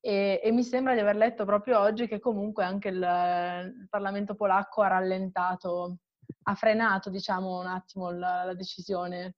e, 0.00 0.40
e 0.42 0.50
mi 0.50 0.64
sembra 0.64 0.94
di 0.94 1.00
aver 1.00 1.16
letto 1.16 1.44
proprio 1.44 1.78
oggi 1.78 2.08
che 2.08 2.20
comunque 2.20 2.64
anche 2.64 2.88
il, 2.88 2.96
il 2.96 3.86
Parlamento 3.90 4.34
polacco 4.34 4.80
ha 4.80 4.88
rallentato, 4.88 5.98
ha 6.42 6.54
frenato 6.54 7.10
diciamo 7.10 7.60
un 7.60 7.66
attimo 7.66 8.10
la, 8.10 8.44
la 8.44 8.54
decisione 8.54 9.36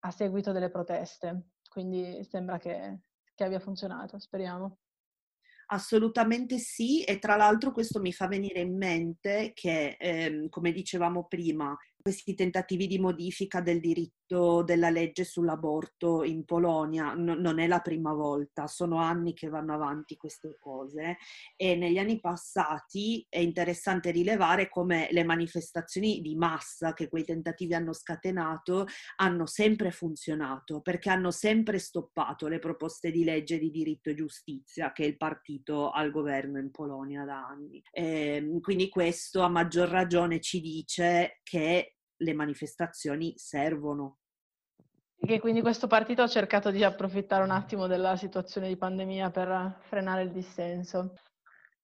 a 0.00 0.10
seguito 0.10 0.52
delle 0.52 0.70
proteste. 0.70 1.50
Quindi 1.68 2.24
sembra 2.24 2.58
che, 2.58 3.00
che 3.34 3.44
abbia 3.44 3.60
funzionato, 3.60 4.18
speriamo. 4.18 4.78
Assolutamente 5.72 6.58
sì, 6.58 7.04
e 7.04 7.20
tra 7.20 7.36
l'altro 7.36 7.70
questo 7.70 8.00
mi 8.00 8.12
fa 8.12 8.26
venire 8.26 8.60
in 8.60 8.76
mente 8.76 9.52
che, 9.54 9.96
ehm, 10.00 10.48
come 10.48 10.72
dicevamo 10.72 11.26
prima, 11.26 11.76
questi 12.00 12.34
tentativi 12.34 12.86
di 12.86 12.98
modifica 12.98 13.60
del 13.60 13.80
diritto 13.80 14.62
della 14.62 14.90
legge 14.90 15.24
sull'aborto 15.24 16.22
in 16.22 16.44
Polonia 16.44 17.14
no, 17.14 17.34
non 17.34 17.58
è 17.58 17.66
la 17.66 17.80
prima 17.80 18.12
volta, 18.12 18.68
sono 18.68 18.98
anni 18.98 19.34
che 19.34 19.48
vanno 19.48 19.74
avanti 19.74 20.16
queste 20.16 20.56
cose 20.58 21.16
e 21.56 21.74
negli 21.74 21.98
anni 21.98 22.20
passati 22.20 23.26
è 23.28 23.38
interessante 23.38 24.12
rilevare 24.12 24.68
come 24.68 25.08
le 25.10 25.24
manifestazioni 25.24 26.20
di 26.20 26.36
massa 26.36 26.92
che 26.92 27.08
quei 27.08 27.24
tentativi 27.24 27.74
hanno 27.74 27.92
scatenato 27.92 28.86
hanno 29.16 29.46
sempre 29.46 29.90
funzionato 29.90 30.80
perché 30.80 31.10
hanno 31.10 31.30
sempre 31.30 31.78
stoppato 31.78 32.46
le 32.46 32.60
proposte 32.60 33.10
di 33.10 33.24
legge 33.24 33.58
di 33.58 33.70
diritto 33.70 34.10
e 34.10 34.14
giustizia 34.14 34.92
che 34.92 35.04
il 35.04 35.16
partito 35.16 35.90
al 35.90 36.10
governo 36.10 36.58
in 36.58 36.70
Polonia 36.70 37.24
da 37.24 37.46
anni. 37.46 37.82
E 37.90 38.36
ehm, 38.36 38.60
quindi 38.60 38.88
questo 38.88 39.40
a 39.40 39.48
maggior 39.48 39.88
ragione 39.88 40.40
ci 40.40 40.60
dice 40.60 41.40
che 41.42 41.96
le 42.20 42.32
manifestazioni 42.32 43.34
servono. 43.36 44.18
E 45.22 45.38
quindi 45.38 45.60
questo 45.60 45.86
partito 45.86 46.22
ha 46.22 46.28
cercato 46.28 46.70
di 46.70 46.82
approfittare 46.82 47.44
un 47.44 47.50
attimo 47.50 47.86
della 47.86 48.16
situazione 48.16 48.68
di 48.68 48.76
pandemia 48.76 49.30
per 49.30 49.78
frenare 49.82 50.22
il 50.22 50.32
dissenso. 50.32 51.14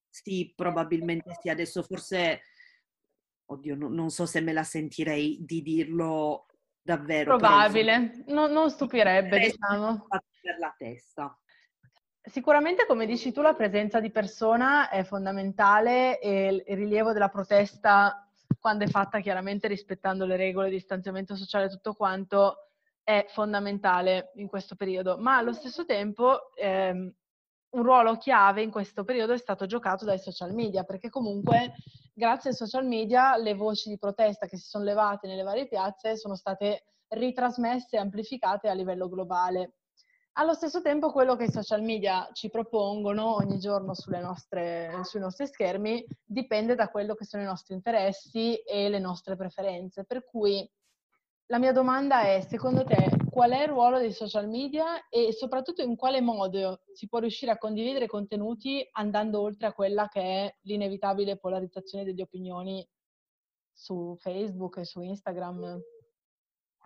Sì, 0.09 0.52
probabilmente 0.57 1.37
sì. 1.38 1.50
Adesso 1.50 1.83
forse, 1.83 2.40
oddio, 3.45 3.76
no, 3.76 3.88
non 3.88 4.09
so 4.09 4.25
se 4.25 4.40
me 4.40 4.55
la 4.55 4.62
sentirei 4.62 5.45
di 5.45 5.61
dirlo 5.61 6.47
davvero. 6.81 7.37
Probabile, 7.37 8.25
no, 8.28 8.47
non 8.47 8.71
stupirebbe, 8.71 9.38
diciamo. 9.38 10.07
Per 10.40 10.59
la 10.59 10.75
testa. 10.76 11.38
Sicuramente, 12.23 12.87
come 12.87 13.05
dici 13.05 13.33
tu, 13.33 13.43
la 13.43 13.55
presenza 13.55 14.00
di 14.00 14.11
persona 14.11 14.88
è 14.88 15.05
fondamentale 15.05 16.19
e 16.21 16.64
il 16.66 16.76
rilievo 16.76 17.12
della 17.12 17.28
protesta 17.28 18.25
quando 18.67 18.83
è 18.83 18.89
fatta 18.89 19.21
chiaramente 19.21 19.69
rispettando 19.69 20.27
le 20.27 20.35
regole 20.35 20.71
di 20.71 20.75
distanziamento 20.75 21.37
sociale 21.37 21.67
e 21.67 21.69
tutto 21.69 21.95
quanto, 21.95 22.71
è 23.05 23.25
fondamentale 23.29 24.33
in 24.35 24.49
questo 24.49 24.75
periodo. 24.75 25.19
Ma 25.19 25.37
allo 25.37 25.53
stesso 25.53 25.85
tempo 25.85 26.53
ehm, 26.57 27.15
un 27.77 27.83
ruolo 27.85 28.17
chiave 28.17 28.63
in 28.63 28.73
questo 28.73 29.05
periodo 29.05 29.35
è 29.35 29.39
stato 29.39 29.67
giocato 29.67 30.05
dai 30.05 30.19
social 30.19 30.53
media, 30.53 30.83
perché 30.83 31.11
comunque 31.11 31.75
grazie 32.13 32.51
ai 32.51 32.57
social 32.57 32.85
media 32.85 33.37
le 33.37 33.55
voci 33.55 33.89
di 33.89 33.99
protesta 33.99 34.49
che 34.49 34.57
si 34.57 34.67
sono 34.67 34.83
levate 34.83 35.29
nelle 35.29 35.45
varie 35.45 35.69
piazze 35.69 36.17
sono 36.17 36.35
state 36.35 36.87
ritrasmesse 37.11 37.95
e 37.95 38.01
amplificate 38.01 38.69
a 38.69 38.75
livello 38.75 39.09
globale. 39.09 39.75
Allo 40.38 40.52
stesso 40.52 40.83
tempo 40.83 41.12
quello 41.12 41.35
che 41.35 41.45
i 41.45 41.50
social 41.50 41.81
media 41.81 42.28
ci 42.35 42.50
propongono 42.50 43.37
ogni 43.37 43.59
giorno 43.59 43.95
nostre, 44.21 44.90
sui 45.05 45.19
nostri 45.19 45.47
schermi 45.47 46.05
dipende 46.23 46.75
da 46.75 46.88
quello 46.88 47.14
che 47.14 47.25
sono 47.25 47.43
i 47.43 47.47
nostri 47.47 47.73
interessi 47.73 48.55
e 48.57 48.90
le 48.90 48.99
nostre 48.99 49.35
preferenze. 49.35 50.05
Per 50.05 50.26
cui 50.26 50.71
la 51.47 51.59
mia 51.59 51.73
domanda 51.73 52.21
è, 52.21 52.43
secondo 52.43 52.85
te, 52.85 53.09
qual 53.31 53.52
è 53.52 53.62
il 53.62 53.69
ruolo 53.69 53.99
dei 53.99 54.12
social 54.12 54.47
media 54.47 55.09
e 55.09 55.33
soprattutto 55.33 55.81
in 55.81 55.97
quale 55.97 56.21
modo 56.21 56.83
si 56.93 57.09
può 57.09 57.19
riuscire 57.19 57.52
a 57.52 57.57
condividere 57.57 58.07
contenuti 58.07 58.87
andando 58.93 59.40
oltre 59.40 59.69
a 59.69 59.73
quella 59.73 60.07
che 60.07 60.21
è 60.21 60.57
l'inevitabile 60.64 61.38
polarizzazione 61.38 62.05
delle 62.05 62.21
opinioni 62.21 62.87
su 63.73 64.14
Facebook 64.19 64.76
e 64.76 64.85
su 64.85 65.00
Instagram? 65.00 65.81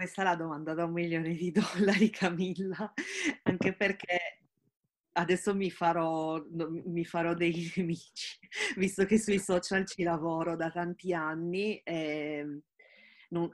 Questa 0.01 0.23
è 0.23 0.25
la 0.25 0.35
domanda 0.35 0.73
da 0.73 0.87
un 0.87 0.93
milione 0.93 1.35
di 1.35 1.51
dollari, 1.53 2.09
Camilla, 2.09 2.91
anche 3.43 3.75
perché 3.77 4.39
adesso 5.13 5.55
mi 5.55 5.71
farò, 5.71 6.43
mi 6.49 7.05
farò 7.05 7.35
dei 7.35 7.71
nemici, 7.77 8.39
visto 8.77 9.05
che 9.05 9.19
sui 9.19 9.39
social 9.39 9.87
ci 9.87 10.03
lavoro 10.03 10.57
da 10.57 10.71
tanti 10.71 11.13
anni. 11.13 11.83
E 11.85 12.63
non, 13.29 13.51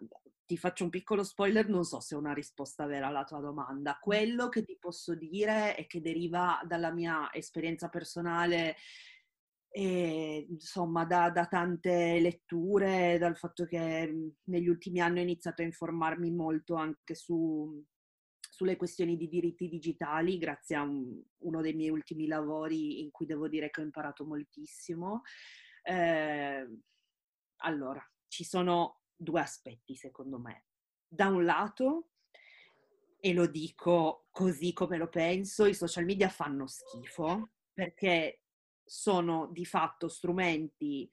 ti 0.47 0.57
faccio 0.57 0.85
un 0.85 0.91
piccolo 0.91 1.25
spoiler, 1.25 1.69
non 1.69 1.83
so 1.83 1.99
se 1.99 2.15
è 2.15 2.19
una 2.19 2.33
risposta 2.33 2.87
vera 2.87 3.09
alla 3.09 3.25
tua 3.25 3.41
domanda. 3.41 3.99
Quello 4.01 4.49
che 4.49 4.63
ti 4.63 4.77
posso 4.79 5.17
dire 5.17 5.75
è 5.75 5.89
che 5.89 6.01
deriva 6.01 6.61
dalla 6.65 6.93
mia 6.93 7.29
esperienza 7.33 7.89
personale 7.89 8.77
e, 9.77 10.47
insomma, 10.49 11.05
da, 11.05 11.29
da, 11.29 11.45
tante 11.45 12.19
letture, 12.19 13.19
dal 13.19 13.37
fatto 13.37 13.67
che 13.67 14.07
mhmm, 14.11 14.31
negli 14.45 14.69
ultimi 14.69 15.01
anni 15.01 15.19
ho 15.19 15.23
iniziato 15.23 15.61
a 15.61 15.67
informarmi 15.67 16.31
molto 16.31 16.77
anche 16.77 17.15
su, 17.15 17.85
sulle 18.41 18.77
questioni 18.77 19.19
di 19.19 19.29
diritti 19.29 19.69
digitali, 19.69 20.39
grazie 20.39 20.77
a 20.77 20.83
un, 20.83 21.23
uno 21.43 21.61
dei 21.61 21.75
miei 21.75 21.91
ultimi 21.91 22.27
lavori 22.27 23.03
in 23.03 23.11
cui 23.11 23.27
devo 23.27 23.49
dire 23.49 23.69
che 23.69 23.83
ho 23.83 23.85
imparato 23.85 24.25
moltissimo. 24.25 25.21
Eh, 25.83 26.67
allora, 27.57 28.03
ci 28.29 28.45
sono 28.45 29.03
due 29.15 29.43
aspetti 29.43 29.95
secondo 29.95 30.39
me. 30.39 30.65
Da 31.07 31.29
un 31.29 31.45
lato, 31.45 32.13
e 33.21 33.35
lo 33.35 33.47
dico 33.47 34.29
così 34.31 34.73
come 34.73 34.97
lo 34.97 35.11
penso, 35.11 35.67
i 35.67 35.75
social 35.75 36.07
media 36.07 36.31
fanno 36.31 36.67
schifo 36.67 37.51
perché 37.75 38.46
sono 38.87 39.49
di 39.53 39.65
fatto 39.65 40.09
strumenti 40.09 41.11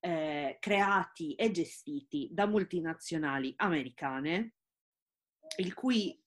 eh, 0.00 0.58
creati 0.60 1.34
e 1.34 1.50
gestiti 1.50 2.28
da 2.30 2.46
multinazionali 2.46 3.52
americane, 3.56 4.54
il 5.56 5.74
cui 5.74 6.20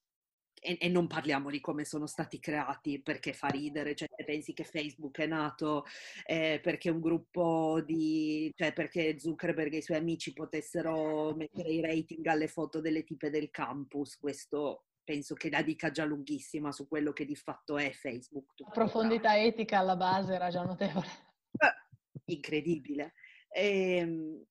e, 0.62 0.78
e, 0.80 0.90
non 0.90 1.08
parliamo 1.08 1.50
di 1.50 1.62
come 1.62 1.86
sono 1.86 2.06
stati 2.06 2.40
creati 2.40 3.02
perché 3.02 3.34
fa 3.34 3.48
ridere, 3.48 3.96
cioè 3.96 4.10
pensi 4.26 4.54
che 4.54 4.66
Facebook 4.66 5.18
è 5.20 5.28
nato 5.28 5.86
eh, 6.26 6.60
perché 6.62 6.90
un 6.90 7.00
gruppo 7.00 7.82
di, 7.86 8.52
cioè 8.56 8.74
perché 8.74 9.18
Zuckerberg 9.18 9.74
e 9.74 9.78
i 9.78 9.82
suoi 9.82 9.98
amici 9.98 10.34
potessero 10.34 11.34
mettere 11.36 11.70
i 11.70 11.82
rating 11.82 12.26
alle 12.28 12.48
foto 12.48 12.82
delle 12.82 13.04
tipe 13.04 13.30
del 13.30 13.50
campus, 13.50 14.18
questo 14.18 14.89
penso 15.10 15.34
che 15.34 15.50
la 15.50 15.64
dica 15.64 15.90
già 15.90 16.06
lunghissima 16.06 16.72
su 16.72 16.88
quello 16.88 17.14
che 17.14 17.26
di 17.26 17.36
fatto 17.36 17.80
è 17.80 17.90
Facebook. 17.90 18.60
La 18.60 18.70
profondità 18.70 19.30
là. 19.30 19.40
etica 19.40 19.80
alla 19.80 19.96
base 19.96 20.36
era 20.36 20.52
già 20.52 20.62
notevole. 20.62 21.08
Eh, 21.52 22.34
incredibile. 22.36 23.14
E, 23.50 23.96
ehm, 23.96 24.46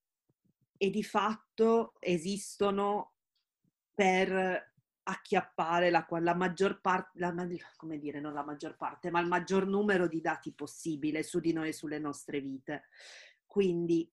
e 0.77 0.91
di 0.91 1.05
fatto 1.05 1.95
esistono 2.01 3.13
per 3.95 4.73
acchiappare 5.05 5.91
la, 5.91 6.05
la 6.19 6.35
maggior 6.35 6.81
parte, 6.81 7.21
la, 7.21 7.33
come 7.77 8.01
dire, 8.01 8.19
non 8.19 8.33
la 8.33 8.45
maggior 8.45 8.77
parte, 8.77 9.13
ma 9.13 9.21
il 9.21 9.29
maggior 9.29 9.65
numero 9.65 10.09
di 10.09 10.21
dati 10.21 10.53
possibile 10.53 11.23
su 11.23 11.39
di 11.39 11.53
noi 11.53 11.69
e 11.69 11.73
sulle 11.73 12.01
nostre 12.01 12.41
vite. 12.41 12.89
Quindi 13.47 14.13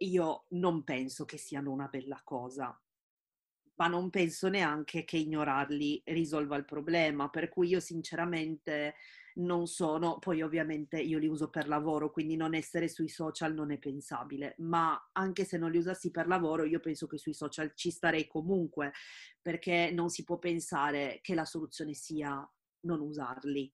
io 0.00 0.44
non 0.50 0.84
penso 0.84 1.24
che 1.24 1.38
siano 1.38 1.72
una 1.72 1.88
bella 1.88 2.20
cosa 2.22 2.78
ma 3.76 3.86
non 3.88 4.10
penso 4.10 4.48
neanche 4.48 5.04
che 5.04 5.16
ignorarli 5.16 6.02
risolva 6.06 6.56
il 6.56 6.64
problema, 6.64 7.28
per 7.28 7.48
cui 7.48 7.68
io 7.68 7.80
sinceramente 7.80 8.94
non 9.36 9.66
sono, 9.66 10.18
poi 10.18 10.42
ovviamente 10.42 10.98
io 10.98 11.18
li 11.18 11.26
uso 11.26 11.50
per 11.50 11.68
lavoro, 11.68 12.10
quindi 12.10 12.36
non 12.36 12.54
essere 12.54 12.88
sui 12.88 13.08
social 13.08 13.52
non 13.54 13.70
è 13.70 13.78
pensabile, 13.78 14.54
ma 14.58 15.10
anche 15.12 15.44
se 15.44 15.58
non 15.58 15.70
li 15.70 15.78
usassi 15.78 16.10
per 16.10 16.26
lavoro, 16.26 16.64
io 16.64 16.80
penso 16.80 17.06
che 17.06 17.18
sui 17.18 17.34
social 17.34 17.72
ci 17.74 17.90
starei 17.90 18.26
comunque, 18.26 18.92
perché 19.40 19.90
non 19.92 20.08
si 20.08 20.24
può 20.24 20.38
pensare 20.38 21.18
che 21.22 21.34
la 21.34 21.44
soluzione 21.44 21.92
sia 21.92 22.48
non 22.80 23.00
usarli. 23.00 23.70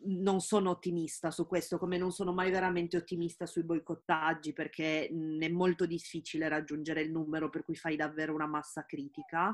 Non 0.00 0.40
sono 0.40 0.70
ottimista 0.70 1.30
su 1.30 1.46
questo, 1.46 1.76
come 1.76 1.98
non 1.98 2.12
sono 2.12 2.32
mai 2.32 2.50
veramente 2.50 2.96
ottimista 2.96 3.46
sui 3.46 3.64
boicottaggi, 3.64 4.52
perché 4.52 5.08
è 5.08 5.48
molto 5.48 5.86
difficile 5.86 6.48
raggiungere 6.48 7.02
il 7.02 7.10
numero 7.10 7.50
per 7.50 7.64
cui 7.64 7.74
fai 7.74 7.96
davvero 7.96 8.32
una 8.32 8.46
massa 8.46 8.86
critica. 8.86 9.52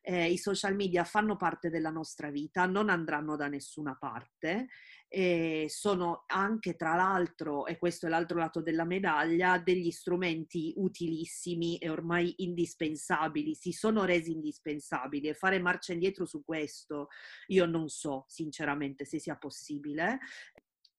Eh, 0.00 0.30
i 0.30 0.38
social 0.38 0.76
media 0.76 1.04
fanno 1.04 1.36
parte 1.36 1.70
della 1.70 1.90
nostra 1.90 2.30
vita, 2.30 2.66
non 2.66 2.88
andranno 2.88 3.34
da 3.34 3.48
nessuna 3.48 3.96
parte, 3.96 4.68
e 5.08 5.66
sono 5.68 6.24
anche 6.26 6.76
tra 6.76 6.94
l'altro, 6.94 7.66
e 7.66 7.78
questo 7.78 8.06
è 8.06 8.08
l'altro 8.10 8.38
lato 8.38 8.60
della 8.60 8.84
medaglia, 8.84 9.58
degli 9.58 9.90
strumenti 9.90 10.74
utilissimi 10.76 11.78
e 11.78 11.88
ormai 11.88 12.34
indispensabili, 12.38 13.54
si 13.54 13.72
sono 13.72 14.04
resi 14.04 14.32
indispensabili 14.32 15.28
e 15.28 15.34
fare 15.34 15.58
marcia 15.60 15.92
indietro 15.92 16.26
su 16.26 16.44
questo 16.44 17.08
io 17.48 17.66
non 17.66 17.88
so 17.88 18.24
sinceramente 18.28 19.04
se 19.04 19.18
sia 19.18 19.36
possibile. 19.36 20.18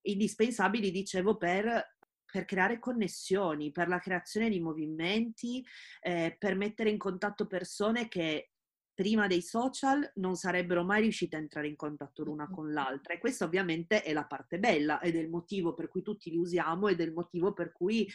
Indispensabili, 0.02 0.92
dicevo, 0.92 1.38
per 1.38 1.98
per 2.32 2.46
creare 2.46 2.78
connessioni, 2.78 3.72
per 3.72 3.88
la 3.88 3.98
creazione 3.98 4.50
di 4.50 4.60
movimenti, 4.60 5.66
eh, 6.00 6.36
per 6.38 6.56
mettere 6.56 6.92
in 6.92 7.00
contatto 7.00 7.48
persone 7.48 8.08
che 8.08 8.52
prima 9.00 9.28
dei 9.28 9.42
social 9.42 10.12
non 10.16 10.36
sarebbero 10.36 10.84
mai 10.84 11.04
riuscite 11.04 11.38
a 11.38 11.40
entrare 11.40 11.70
in 11.70 11.78
contatto 11.78 12.22
l'una 12.26 12.50
con 12.50 12.74
l'altra 12.74 13.14
e 13.14 13.18
questa 13.18 13.46
ovviamente 13.46 14.04
è 14.04 14.12
la 14.12 14.26
parte 14.26 14.60
bella 14.60 15.00
ed 15.00 15.16
è 15.16 15.20
il 15.20 15.30
motivo 15.30 15.74
per 15.74 15.88
cui 15.88 16.02
tutti 16.02 16.30
li 16.30 16.36
usiamo 16.36 16.90
ed 16.90 17.00
è 17.00 17.06
il 17.06 17.14
motivo 17.14 17.54
per 17.54 17.72
cui 17.72 18.06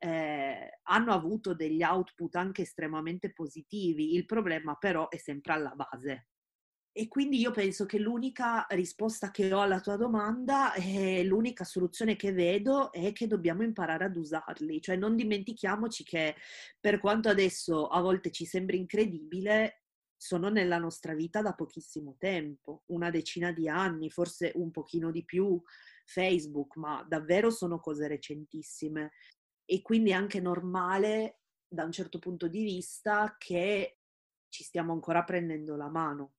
eh, 0.00 0.80
hanno 0.82 1.12
avuto 1.12 1.54
degli 1.54 1.84
output 1.84 2.34
anche 2.34 2.62
estremamente 2.62 3.32
positivi. 3.32 4.16
Il 4.16 4.26
problema 4.26 4.74
però 4.74 5.08
è 5.08 5.16
sempre 5.16 5.52
alla 5.52 5.76
base. 5.76 6.26
E 6.94 7.08
quindi 7.08 7.38
io 7.38 7.52
penso 7.52 7.86
che 7.86 7.98
l'unica 7.98 8.66
risposta 8.70 9.30
che 9.30 9.50
ho 9.54 9.60
alla 9.60 9.80
tua 9.80 9.96
domanda 9.96 10.74
è 10.74 11.22
l'unica 11.22 11.64
soluzione 11.64 12.16
che 12.16 12.32
vedo 12.32 12.92
è 12.92 13.12
che 13.12 13.26
dobbiamo 13.26 13.62
imparare 13.62 14.04
ad 14.04 14.16
usarli. 14.16 14.82
Cioè 14.82 14.96
non 14.96 15.14
dimentichiamoci 15.16 16.04
che 16.04 16.34
per 16.78 16.98
quanto 16.98 17.30
adesso 17.30 17.86
a 17.86 18.00
volte 18.00 18.30
ci 18.30 18.44
sembri 18.44 18.76
incredibile, 18.76 19.81
sono 20.22 20.50
nella 20.50 20.78
nostra 20.78 21.14
vita 21.14 21.42
da 21.42 21.52
pochissimo 21.52 22.14
tempo, 22.16 22.84
una 22.92 23.10
decina 23.10 23.50
di 23.50 23.68
anni, 23.68 24.08
forse 24.08 24.52
un 24.54 24.70
pochino 24.70 25.10
di 25.10 25.24
più, 25.24 25.60
Facebook, 26.04 26.76
ma 26.76 27.04
davvero 27.08 27.50
sono 27.50 27.80
cose 27.80 28.06
recentissime. 28.06 29.10
E 29.64 29.82
quindi 29.82 30.10
è 30.10 30.12
anche 30.12 30.40
normale, 30.40 31.40
da 31.66 31.82
un 31.82 31.90
certo 31.90 32.20
punto 32.20 32.46
di 32.46 32.62
vista, 32.62 33.34
che 33.36 33.98
ci 34.48 34.62
stiamo 34.62 34.92
ancora 34.92 35.24
prendendo 35.24 35.74
la 35.74 35.88
mano. 35.88 36.34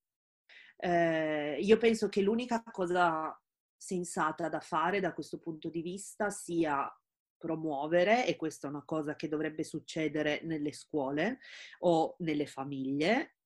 Eh, 0.77 1.57
io 1.59 1.77
penso 1.77 2.07
che 2.07 2.21
l'unica 2.21 2.63
cosa 2.71 3.37
sensata 3.75 4.47
da 4.47 4.61
fare 4.61 5.01
da 5.01 5.13
questo 5.13 5.39
punto 5.39 5.69
di 5.69 5.81
vista 5.81 6.29
sia 6.29 6.89
promuovere, 7.37 8.25
e 8.27 8.37
questa 8.37 8.67
è 8.67 8.69
una 8.69 8.85
cosa 8.85 9.17
che 9.17 9.27
dovrebbe 9.27 9.65
succedere 9.65 10.39
nelle 10.43 10.71
scuole 10.71 11.39
o 11.79 12.15
nelle 12.19 12.45
famiglie, 12.45 13.39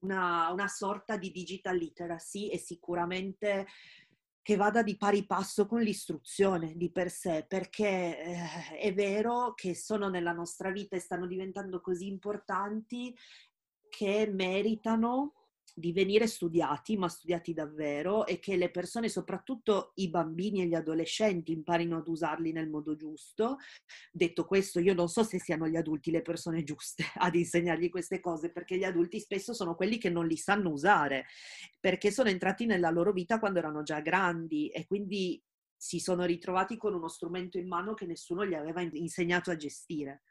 una, 0.00 0.50
una 0.50 0.68
sorta 0.68 1.16
di 1.16 1.30
digital 1.30 1.76
literacy 1.76 2.48
e 2.48 2.58
sicuramente 2.58 3.66
che 4.42 4.56
vada 4.56 4.82
di 4.82 4.96
pari 4.96 5.24
passo 5.24 5.66
con 5.66 5.80
l'istruzione 5.80 6.74
di 6.76 6.90
per 6.90 7.10
sé, 7.10 7.44
perché 7.46 8.18
eh, 8.18 8.76
è 8.78 8.92
vero 8.92 9.54
che 9.54 9.74
sono 9.74 10.08
nella 10.08 10.32
nostra 10.32 10.70
vita 10.70 10.96
e 10.96 11.00
stanno 11.00 11.26
diventando 11.26 11.80
così 11.80 12.08
importanti 12.08 13.16
che 13.88 14.28
meritano 14.32 15.41
di 15.74 15.92
venire 15.92 16.26
studiati, 16.26 16.96
ma 16.96 17.08
studiati 17.08 17.52
davvero, 17.52 18.26
e 18.26 18.38
che 18.38 18.56
le 18.56 18.70
persone, 18.70 19.08
soprattutto 19.08 19.92
i 19.96 20.08
bambini 20.10 20.62
e 20.62 20.66
gli 20.66 20.74
adolescenti, 20.74 21.52
imparino 21.52 21.98
ad 21.98 22.08
usarli 22.08 22.52
nel 22.52 22.68
modo 22.68 22.94
giusto. 22.96 23.56
Detto 24.10 24.44
questo, 24.44 24.80
io 24.80 24.94
non 24.94 25.08
so 25.08 25.22
se 25.22 25.38
siano 25.38 25.68
gli 25.68 25.76
adulti 25.76 26.10
le 26.10 26.22
persone 26.22 26.62
giuste 26.62 27.04
ad 27.16 27.34
insegnargli 27.34 27.88
queste 27.88 28.20
cose, 28.20 28.50
perché 28.50 28.76
gli 28.76 28.84
adulti 28.84 29.18
spesso 29.20 29.54
sono 29.54 29.74
quelli 29.74 29.98
che 29.98 30.10
non 30.10 30.26
li 30.26 30.36
sanno 30.36 30.70
usare, 30.70 31.26
perché 31.80 32.10
sono 32.10 32.28
entrati 32.28 32.66
nella 32.66 32.90
loro 32.90 33.12
vita 33.12 33.38
quando 33.38 33.58
erano 33.58 33.82
già 33.82 34.00
grandi 34.00 34.68
e 34.68 34.86
quindi 34.86 35.42
si 35.82 35.98
sono 35.98 36.24
ritrovati 36.24 36.76
con 36.76 36.94
uno 36.94 37.08
strumento 37.08 37.58
in 37.58 37.66
mano 37.66 37.94
che 37.94 38.06
nessuno 38.06 38.46
gli 38.46 38.54
aveva 38.54 38.82
insegnato 38.82 39.50
a 39.50 39.56
gestire. 39.56 40.22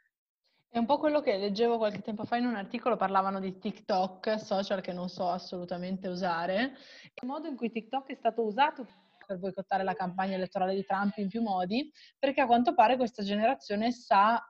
È 0.74 0.78
un 0.78 0.86
po' 0.86 1.00
quello 1.00 1.20
che 1.20 1.36
leggevo 1.36 1.78
qualche 1.78 2.00
tempo 2.00 2.24
fa 2.24 2.38
in 2.38 2.46
un 2.46 2.56
articolo, 2.56 2.96
parlavano 2.96 3.42
di 3.42 3.58
TikTok, 3.58 4.40
social 4.40 4.80
che 4.80 4.94
non 4.94 5.10
so 5.10 5.28
assolutamente 5.28 6.08
usare. 6.08 6.78
Il 7.22 7.28
modo 7.28 7.50
in 7.50 7.58
cui 7.58 7.70
TikTok 7.70 8.08
è 8.08 8.16
stato 8.16 8.46
usato 8.46 8.88
per 9.28 9.38
boicottare 9.38 9.84
la 9.84 9.96
campagna 9.96 10.36
elettorale 10.36 10.74
di 10.74 10.86
Trump 10.86 11.18
in 11.18 11.28
più 11.28 11.42
modi, 11.42 11.92
perché 12.18 12.40
a 12.40 12.46
quanto 12.46 12.74
pare 12.74 12.96
questa 12.96 13.22
generazione 13.22 13.92
sa 13.92 14.42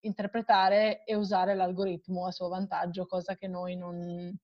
interpretare 0.00 1.02
e 1.02 1.14
usare 1.14 1.54
l'algoritmo 1.54 2.26
a 2.26 2.30
suo 2.30 2.48
vantaggio, 2.48 3.06
cosa 3.06 3.34
che 3.34 3.48
noi 3.48 3.74
non, 3.74 4.38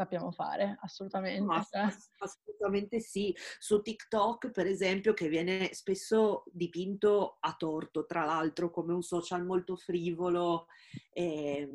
sappiamo 0.00 0.30
fare, 0.32 0.78
assolutamente. 0.80 1.40
No, 1.40 1.62
cioè. 1.62 1.88
assolutamente 2.18 3.00
sì. 3.00 3.34
Su 3.58 3.82
TikTok, 3.82 4.50
per 4.50 4.66
esempio, 4.66 5.12
che 5.12 5.28
viene 5.28 5.74
spesso 5.74 6.44
dipinto 6.50 7.36
a 7.40 7.54
torto, 7.54 8.06
tra 8.06 8.24
l'altro, 8.24 8.70
come 8.70 8.94
un 8.94 9.02
social 9.02 9.44
molto 9.44 9.76
frivolo. 9.76 10.66
Eh, 11.12 11.68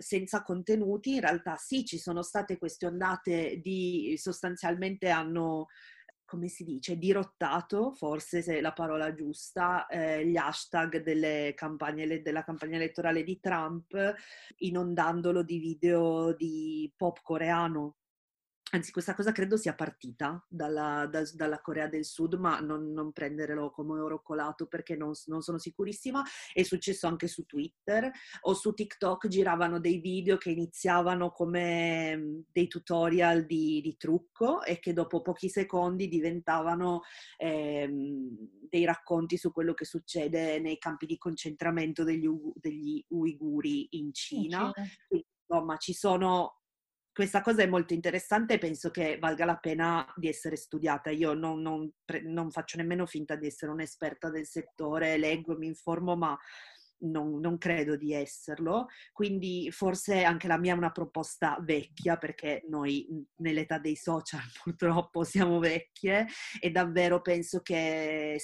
senza 0.00 0.42
contenuti, 0.42 1.14
in 1.16 1.20
realtà 1.20 1.56
sì, 1.56 1.84
ci 1.84 1.98
sono 1.98 2.22
state 2.22 2.56
queste 2.56 2.86
ondate 2.86 3.60
di 3.60 4.14
sostanzialmente 4.16 5.10
hanno 5.10 5.66
come 6.30 6.46
si 6.46 6.62
dice, 6.62 6.96
dirottato, 6.96 7.90
forse 7.90 8.40
se 8.40 8.58
è 8.58 8.60
la 8.60 8.72
parola 8.72 9.12
giusta, 9.12 9.88
eh, 9.88 10.24
gli 10.24 10.36
hashtag 10.36 11.02
delle 11.02 11.54
campagne, 11.56 12.22
della 12.22 12.44
campagna 12.44 12.76
elettorale 12.76 13.24
di 13.24 13.40
Trump, 13.40 14.14
inondandolo 14.58 15.42
di 15.42 15.58
video 15.58 16.32
di 16.32 16.88
pop 16.96 17.20
coreano 17.20 17.96
Anzi, 18.72 18.92
questa 18.92 19.14
cosa 19.14 19.32
credo 19.32 19.56
sia 19.56 19.74
partita 19.74 20.44
dalla, 20.48 21.06
da, 21.10 21.22
dalla 21.34 21.60
Corea 21.60 21.88
del 21.88 22.04
Sud, 22.04 22.34
ma 22.34 22.60
non, 22.60 22.92
non 22.92 23.12
prenderlo 23.12 23.70
come 23.70 23.98
oro 23.98 24.22
colato 24.22 24.66
perché 24.66 24.96
non, 24.96 25.12
non, 25.26 25.42
sono 25.42 25.58
sicurissima. 25.58 26.22
È 26.52 26.62
successo 26.62 27.08
anche 27.08 27.26
su 27.26 27.44
Twitter 27.46 28.10
o 28.42 28.54
su 28.54 28.72
TikTok 28.72 29.26
giravano 29.26 29.80
dei 29.80 29.98
video 29.98 30.36
che 30.36 30.50
iniziavano 30.50 31.32
come 31.32 32.16
mm, 32.16 32.40
dei 32.52 32.68
tutorial 32.68 33.44
di, 33.44 33.80
di 33.80 33.96
trucco 33.96 34.62
e 34.62 34.78
che 34.78 34.92
dopo 34.92 35.20
pochi 35.20 35.48
secondi 35.48 36.06
diventavano 36.06 37.02
ehm, 37.38 38.36
dei 38.68 38.84
racconti 38.84 39.36
su 39.36 39.50
quello 39.52 39.74
che 39.74 39.84
succede 39.84 40.60
nei 40.60 40.78
campi 40.78 41.06
di 41.06 41.18
concentramento 41.18 42.04
degli, 42.04 42.28
degli 42.54 43.04
uiguri 43.08 43.88
in 43.90 44.12
Cina. 44.12 44.66
In 44.66 44.72
Cina. 45.08 45.24
Insomma, 45.50 45.76
ci 45.78 45.92
sono 45.92 46.59
questa 47.20 47.42
cosa 47.42 47.60
è 47.60 47.66
molto 47.66 47.92
interessante 47.92 48.54
e 48.54 48.58
penso 48.58 48.90
che 48.90 49.18
valga 49.18 49.44
la 49.44 49.58
pena 49.58 50.10
di 50.16 50.26
essere 50.26 50.56
studiata. 50.56 51.10
Io 51.10 51.34
non, 51.34 51.60
non, 51.60 51.92
non 52.22 52.50
faccio 52.50 52.78
nemmeno 52.78 53.04
finta 53.04 53.36
di 53.36 53.46
essere 53.46 53.72
un'esperta 53.72 54.30
del 54.30 54.46
settore, 54.46 55.18
leggo, 55.18 55.54
mi 55.54 55.66
informo, 55.66 56.16
ma 56.16 56.34
non, 57.00 57.38
non, 57.38 57.58
credo 57.58 57.96
di 57.96 58.14
esserlo. 58.14 58.86
Quindi 59.12 59.70
forse 59.70 60.24
anche 60.24 60.48
la 60.48 60.56
mia 60.56 60.72
è 60.72 60.78
una 60.78 60.92
proposta 60.92 61.58
vecchia, 61.60 62.16
perché 62.16 62.64
noi 62.70 63.06
nell'età 63.36 63.78
dei 63.78 63.96
social 63.96 64.40
purtroppo 64.64 65.22
siamo 65.22 65.58
vecchie 65.58 66.26
e 66.58 66.70
davvero 66.70 67.20
penso 67.20 67.60
che 67.60 68.40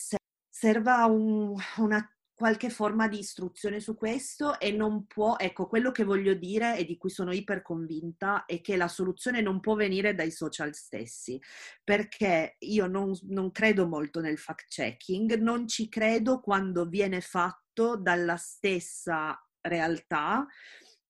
serva 0.50 1.06
un, 1.06 1.54
una 1.78 2.15
qualche 2.36 2.68
forma 2.68 3.08
di 3.08 3.18
istruzione 3.18 3.80
su 3.80 3.96
questo 3.96 4.60
e 4.60 4.70
non 4.70 5.06
può, 5.06 5.36
ecco, 5.38 5.66
quello 5.66 5.90
che 5.90 6.04
voglio 6.04 6.34
dire 6.34 6.76
e 6.76 6.84
di 6.84 6.98
cui 6.98 7.08
sono 7.08 7.32
iper 7.32 7.62
convinta 7.62 8.44
è 8.44 8.60
che 8.60 8.76
la 8.76 8.88
soluzione 8.88 9.40
non 9.40 9.58
può 9.58 9.74
venire 9.74 10.14
dai 10.14 10.30
social 10.30 10.74
stessi, 10.74 11.40
perché 11.82 12.56
io 12.58 12.86
non, 12.86 13.18
non 13.28 13.50
credo 13.52 13.88
molto 13.88 14.20
nel 14.20 14.36
fact 14.36 14.66
checking, 14.68 15.38
non 15.38 15.66
ci 15.66 15.88
credo 15.88 16.40
quando 16.40 16.84
viene 16.84 17.22
fatto 17.22 17.96
dalla 17.96 18.36
stessa 18.36 19.42
realtà 19.62 20.46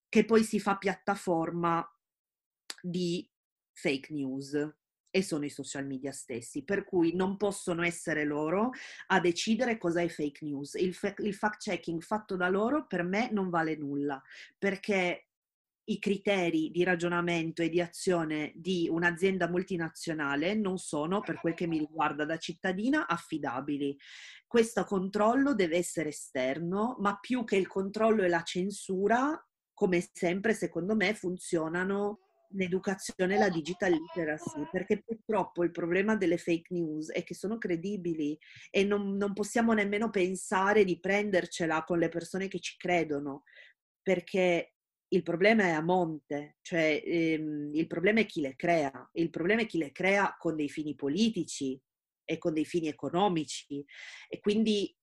che 0.09 0.25
poi 0.25 0.45
si 0.45 0.61
fa 0.61 0.77
piattaforma 0.77 1.85
di 2.81 3.29
fake 3.73 4.13
news 4.13 4.55
e 5.17 5.23
sono 5.23 5.47
i 5.47 5.51
social 5.51 5.87
media 5.87 6.13
stessi, 6.13 6.63
per 6.63 6.85
cui 6.85 7.15
non 7.15 7.39
possono 7.39 7.83
essere 7.83 8.25
loro 8.25 8.73
a 9.07 9.19
decidere 9.19 9.79
cosa 9.79 10.03
è 10.03 10.09
fake 10.09 10.45
news. 10.45 10.75
Il, 10.75 10.93
fa- 10.93 11.15
il 11.17 11.33
fact 11.33 11.63
checking 11.63 12.03
fatto 12.03 12.37
da 12.37 12.51
loro 12.51 12.87
per 12.87 13.03
me 13.03 13.31
non 13.33 13.49
vale 13.49 13.77
nulla, 13.77 14.21
perché 14.59 15.29
i 15.85 15.99
criteri 15.99 16.71
di 16.71 16.85
ragionamento 16.85 17.63
e 17.63 17.71
di 17.71 17.81
azione 17.81 18.53
di 18.57 18.89
un'azienda 18.91 19.49
multinazionale 19.49 20.53
non 20.55 20.77
sono, 20.77 21.21
per 21.21 21.41
quel 21.41 21.55
che 21.55 21.67
mi 21.67 21.79
riguarda 21.79 22.27
da 22.27 22.37
cittadina, 22.37 23.07
affidabili. 23.07 23.97
Questo 24.47 24.85
controllo 24.85 25.55
deve 25.55 25.79
essere 25.79 26.11
esterno, 26.11 26.97
ma 26.99 27.17
più 27.19 27.43
che 27.45 27.57
il 27.57 27.69
controllo 27.69 28.23
e 28.23 28.29
la 28.29 28.43
censura, 28.43 29.43
come 29.73 30.07
sempre, 30.13 30.53
secondo 30.53 30.95
me, 30.95 31.15
funzionano 31.15 32.26
l'educazione 32.51 33.35
e 33.35 33.39
la 33.39 33.49
digital 33.49 33.93
literacy, 33.93 34.69
perché 34.71 35.03
purtroppo 35.03 35.65
il 35.65 35.71
problema 35.71 36.17
delle 36.17 36.39
fake 36.39 36.73
news 36.75 37.11
è 37.11 37.23
che 37.25 37.35
sono 37.35 37.59
credibili 37.59 38.39
e 38.71 38.85
non, 38.85 39.17
non 39.17 39.33
possiamo 39.33 39.73
nemmeno 39.73 40.11
pensare 40.11 40.85
di 40.85 40.99
prendercela 41.01 41.85
con 41.85 41.99
le 41.99 42.09
persone 42.09 42.49
che 42.49 42.61
ci 42.61 42.77
credono, 42.77 43.43
perché 44.03 44.73
il 45.09 45.23
problema 45.23 45.65
è 45.65 45.71
a 45.71 45.83
monte, 45.83 46.57
cioè 46.63 47.03
ehm, 47.05 47.71
il 47.75 47.87
problema 47.87 48.21
è 48.21 48.27
chi 48.27 48.41
le 48.41 48.57
crea, 48.57 49.09
il 49.15 49.31
problema 49.31 49.63
è 49.63 49.67
chi 49.67 49.79
le 49.79 49.93
crea 49.93 50.35
con 50.39 50.57
dei 50.57 50.69
fini 50.69 50.95
politici 50.95 51.81
e 52.25 52.39
con 52.39 52.53
dei 52.53 52.65
fini 52.65 52.89
economici. 52.89 53.85
E 54.29 54.41
quindi 54.41 54.95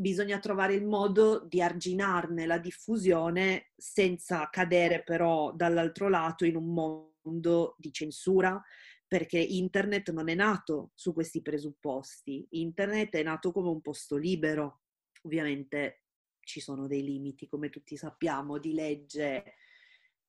bisogna 0.00 0.38
trovare 0.38 0.74
il 0.74 0.86
modo 0.86 1.40
di 1.46 1.60
arginarne 1.60 2.46
la 2.46 2.58
diffusione 2.58 3.72
senza 3.76 4.48
cadere 4.48 5.02
però 5.02 5.52
dall'altro 5.52 6.08
lato 6.08 6.46
in 6.46 6.56
un 6.56 6.72
mondo 6.72 7.74
di 7.78 7.92
censura, 7.92 8.60
perché 9.06 9.38
internet 9.38 10.10
non 10.10 10.28
è 10.28 10.34
nato 10.34 10.92
su 10.94 11.12
questi 11.12 11.42
presupposti, 11.42 12.46
internet 12.50 13.16
è 13.16 13.22
nato 13.22 13.52
come 13.52 13.68
un 13.68 13.82
posto 13.82 14.16
libero, 14.16 14.82
ovviamente 15.22 16.04
ci 16.40 16.60
sono 16.60 16.86
dei 16.86 17.02
limiti, 17.02 17.46
come 17.46 17.68
tutti 17.68 17.96
sappiamo, 17.96 18.58
di 18.58 18.72
legge 18.72 19.54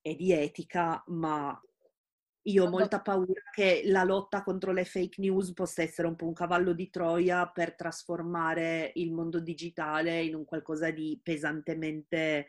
e 0.01 0.15
di 0.15 0.33
etica, 0.33 1.01
ma 1.07 1.57
io 2.43 2.65
ho 2.65 2.69
molta 2.69 3.01
paura 3.01 3.41
che 3.51 3.83
la 3.85 4.03
lotta 4.03 4.41
contro 4.41 4.71
le 4.71 4.85
fake 4.85 5.21
news 5.21 5.53
possa 5.53 5.83
essere 5.83 6.07
un 6.07 6.15
po' 6.15 6.25
un 6.25 6.33
cavallo 6.33 6.73
di 6.73 6.89
Troia 6.89 7.47
per 7.47 7.75
trasformare 7.75 8.91
il 8.95 9.11
mondo 9.11 9.39
digitale 9.39 10.23
in 10.23 10.33
un 10.33 10.45
qualcosa 10.45 10.89
di 10.89 11.19
pesantemente 11.21 12.47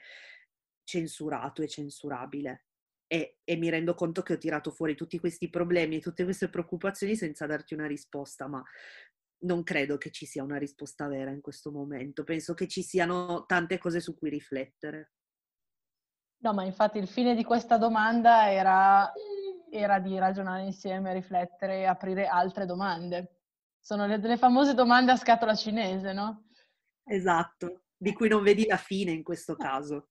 censurato 0.85 1.63
e 1.63 1.69
censurabile. 1.69 2.65
E, 3.07 3.41
e, 3.45 3.57
mi 3.57 3.69
rendo 3.69 3.93
conto 3.93 4.23
che 4.23 4.33
ho 4.33 4.39
tirato 4.39 4.71
fuori 4.71 4.95
tutti 4.95 5.19
questi 5.19 5.51
problemi 5.51 5.97
e 5.97 6.01
tutte 6.01 6.25
queste 6.25 6.49
preoccupazioni 6.49 7.15
senza 7.15 7.45
darti 7.45 7.75
una 7.75 7.87
risposta, 7.87 8.47
ma 8.49 8.65
non 9.41 9.63
credo 9.63 9.99
che 9.99 10.11
ci 10.11 10.25
sia 10.25 10.43
una 10.43 10.57
risposta 10.57 11.07
vera 11.09 11.31
in 11.31 11.43
questo 11.43 11.71
momento. 11.71 12.25
Penso 12.25 12.55
che 12.55 12.67
ci 12.69 12.83
siano 12.83 13.45
tante 13.45 13.77
cose 13.77 14.01
su 14.01 14.17
cui 14.17 14.31
riflettere. 14.31 15.13
No, 16.39 16.55
ma 16.55 16.65
infatti 16.65 16.99
il 16.99 17.07
fine 17.07 17.35
di 17.35 17.45
questa 17.45 17.77
domanda 17.77 18.51
era 18.51 19.13
era 19.73 19.99
di 19.99 20.19
ragionare 20.19 20.65
insieme, 20.65 21.15
riflettere 21.15 21.79
e 21.79 21.85
aprire 21.87 22.27
altre 22.27 22.67
domande. 22.67 23.39
Sono 23.81 24.07
le, 24.07 24.19
le 24.19 24.37
famose 24.37 24.75
domande 24.75 25.13
a 25.13 25.17
scatola 25.17 25.55
cinese, 25.55 26.13
no? 26.13 26.49
Esatto, 27.05 27.85
di 27.97 28.13
cui 28.13 28.29
non 28.29 28.43
vedi 28.43 28.67
la 28.67 28.77
fine 28.77 29.13
in 29.13 29.23
questo 29.23 29.57
caso. 29.57 30.11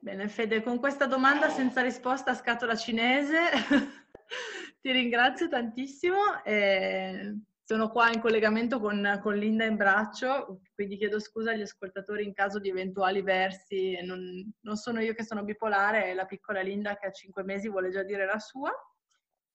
Bene, 0.00 0.28
Fede, 0.28 0.62
con 0.62 0.78
questa 0.78 1.06
domanda 1.06 1.48
senza 1.50 1.82
risposta 1.82 2.30
a 2.30 2.34
scatola 2.34 2.74
cinese 2.76 3.38
ti 4.80 4.92
ringrazio 4.92 5.48
tantissimo. 5.48 6.42
E 6.44 7.36
sono 7.66 7.90
qua 7.90 8.12
in 8.12 8.20
collegamento 8.20 8.78
con, 8.78 9.20
con, 9.22 9.36
Linda 9.36 9.64
in 9.64 9.76
braccio, 9.76 10.60
quindi 10.74 10.98
chiedo 10.98 11.18
scusa 11.18 11.52
agli 11.52 11.62
ascoltatori 11.62 12.24
in 12.24 12.34
caso 12.34 12.58
di 12.58 12.68
eventuali 12.68 13.22
versi. 13.22 13.98
Non, 14.02 14.52
non, 14.60 14.76
sono 14.76 15.00
io 15.00 15.14
che 15.14 15.24
sono 15.24 15.42
bipolare, 15.44 16.04
è 16.04 16.14
la 16.14 16.26
piccola 16.26 16.60
Linda 16.60 16.96
che 16.96 17.06
a 17.06 17.10
cinque 17.10 17.42
mesi 17.42 17.70
vuole 17.70 17.90
già 17.90 18.02
dire 18.02 18.26
la 18.26 18.38
sua, 18.38 18.70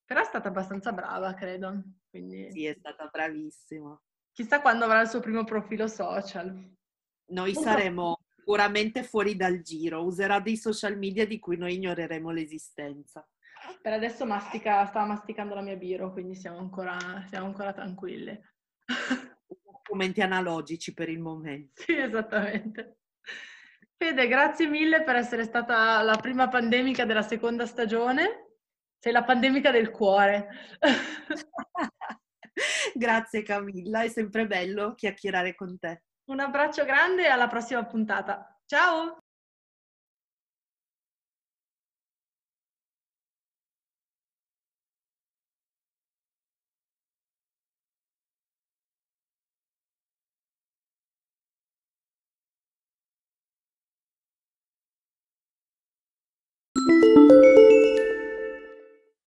però 0.04 0.22
è 0.22 0.26
stata 0.26 0.48
abbastanza 0.48 0.92
brava, 0.92 1.36
credo. 1.36 1.84
Quindi... 2.10 2.52
Sì, 2.52 2.66
è 2.66 2.76
stata 2.80 3.08
bravissima. 3.12 4.02
Chissà 4.32 4.60
quando 4.60 4.86
avrà 4.86 5.02
il 5.02 5.10
suo 5.10 5.20
primo 5.20 5.44
profilo 5.44 5.88
social. 5.88 6.78
Noi 7.28 7.54
saremo 7.54 8.18
sicuramente 8.36 9.04
fuori 9.04 9.36
dal 9.36 9.62
giro, 9.62 10.04
userà 10.04 10.40
dei 10.40 10.58
social 10.58 10.98
media 10.98 11.28
di 11.28 11.38
cui 11.38 11.58
noi 11.58 11.76
ignoreremo 11.76 12.32
l'esistenza. 12.32 13.24
Per 13.82 13.94
adesso 13.94 14.26
mastica, 14.26 14.86
stava 14.86 15.06
masticando 15.06 15.56
la 15.56 15.62
mia 15.62 15.76
biro, 15.76 16.12
quindi 16.12 16.36
siamo 16.36 16.60
ancora, 16.60 16.98
siamo 17.28 17.46
ancora 17.46 17.74
tranquille. 17.74 18.56
Commenti 19.84 20.22
analogici 20.22 20.94
per 20.94 21.10
il 21.10 21.20
momento. 21.20 21.82
Sì, 21.82 21.98
esattamente. 21.98 22.98
Fede, 23.98 24.28
grazie 24.28 24.68
mille 24.68 25.04
per 25.04 25.16
essere 25.16 25.44
stata 25.44 26.02
la 26.02 26.16
prima 26.16 26.48
pandemica 26.48 27.06
della 27.06 27.22
seconda 27.22 27.66
stagione. 27.66 28.54
Sei 28.98 29.12
la 29.12 29.24
pandemica 29.24 29.72
del 29.72 29.92
cuore. 29.92 30.48
grazie 32.94 33.44
Camilla, 33.44 34.04
è 34.04 34.08
sempre 34.08 34.48
bello 34.48 34.94
chiacchierare 34.94 35.56
con 35.56 35.78
te. 35.80 36.04
Un 36.30 36.40
abbraccio 36.40 36.86
grande 36.86 37.26
e 37.26 37.30
alla 37.30 37.48
prossima 37.48 37.84
puntata. 37.86 38.62
Ciao! 38.66 39.19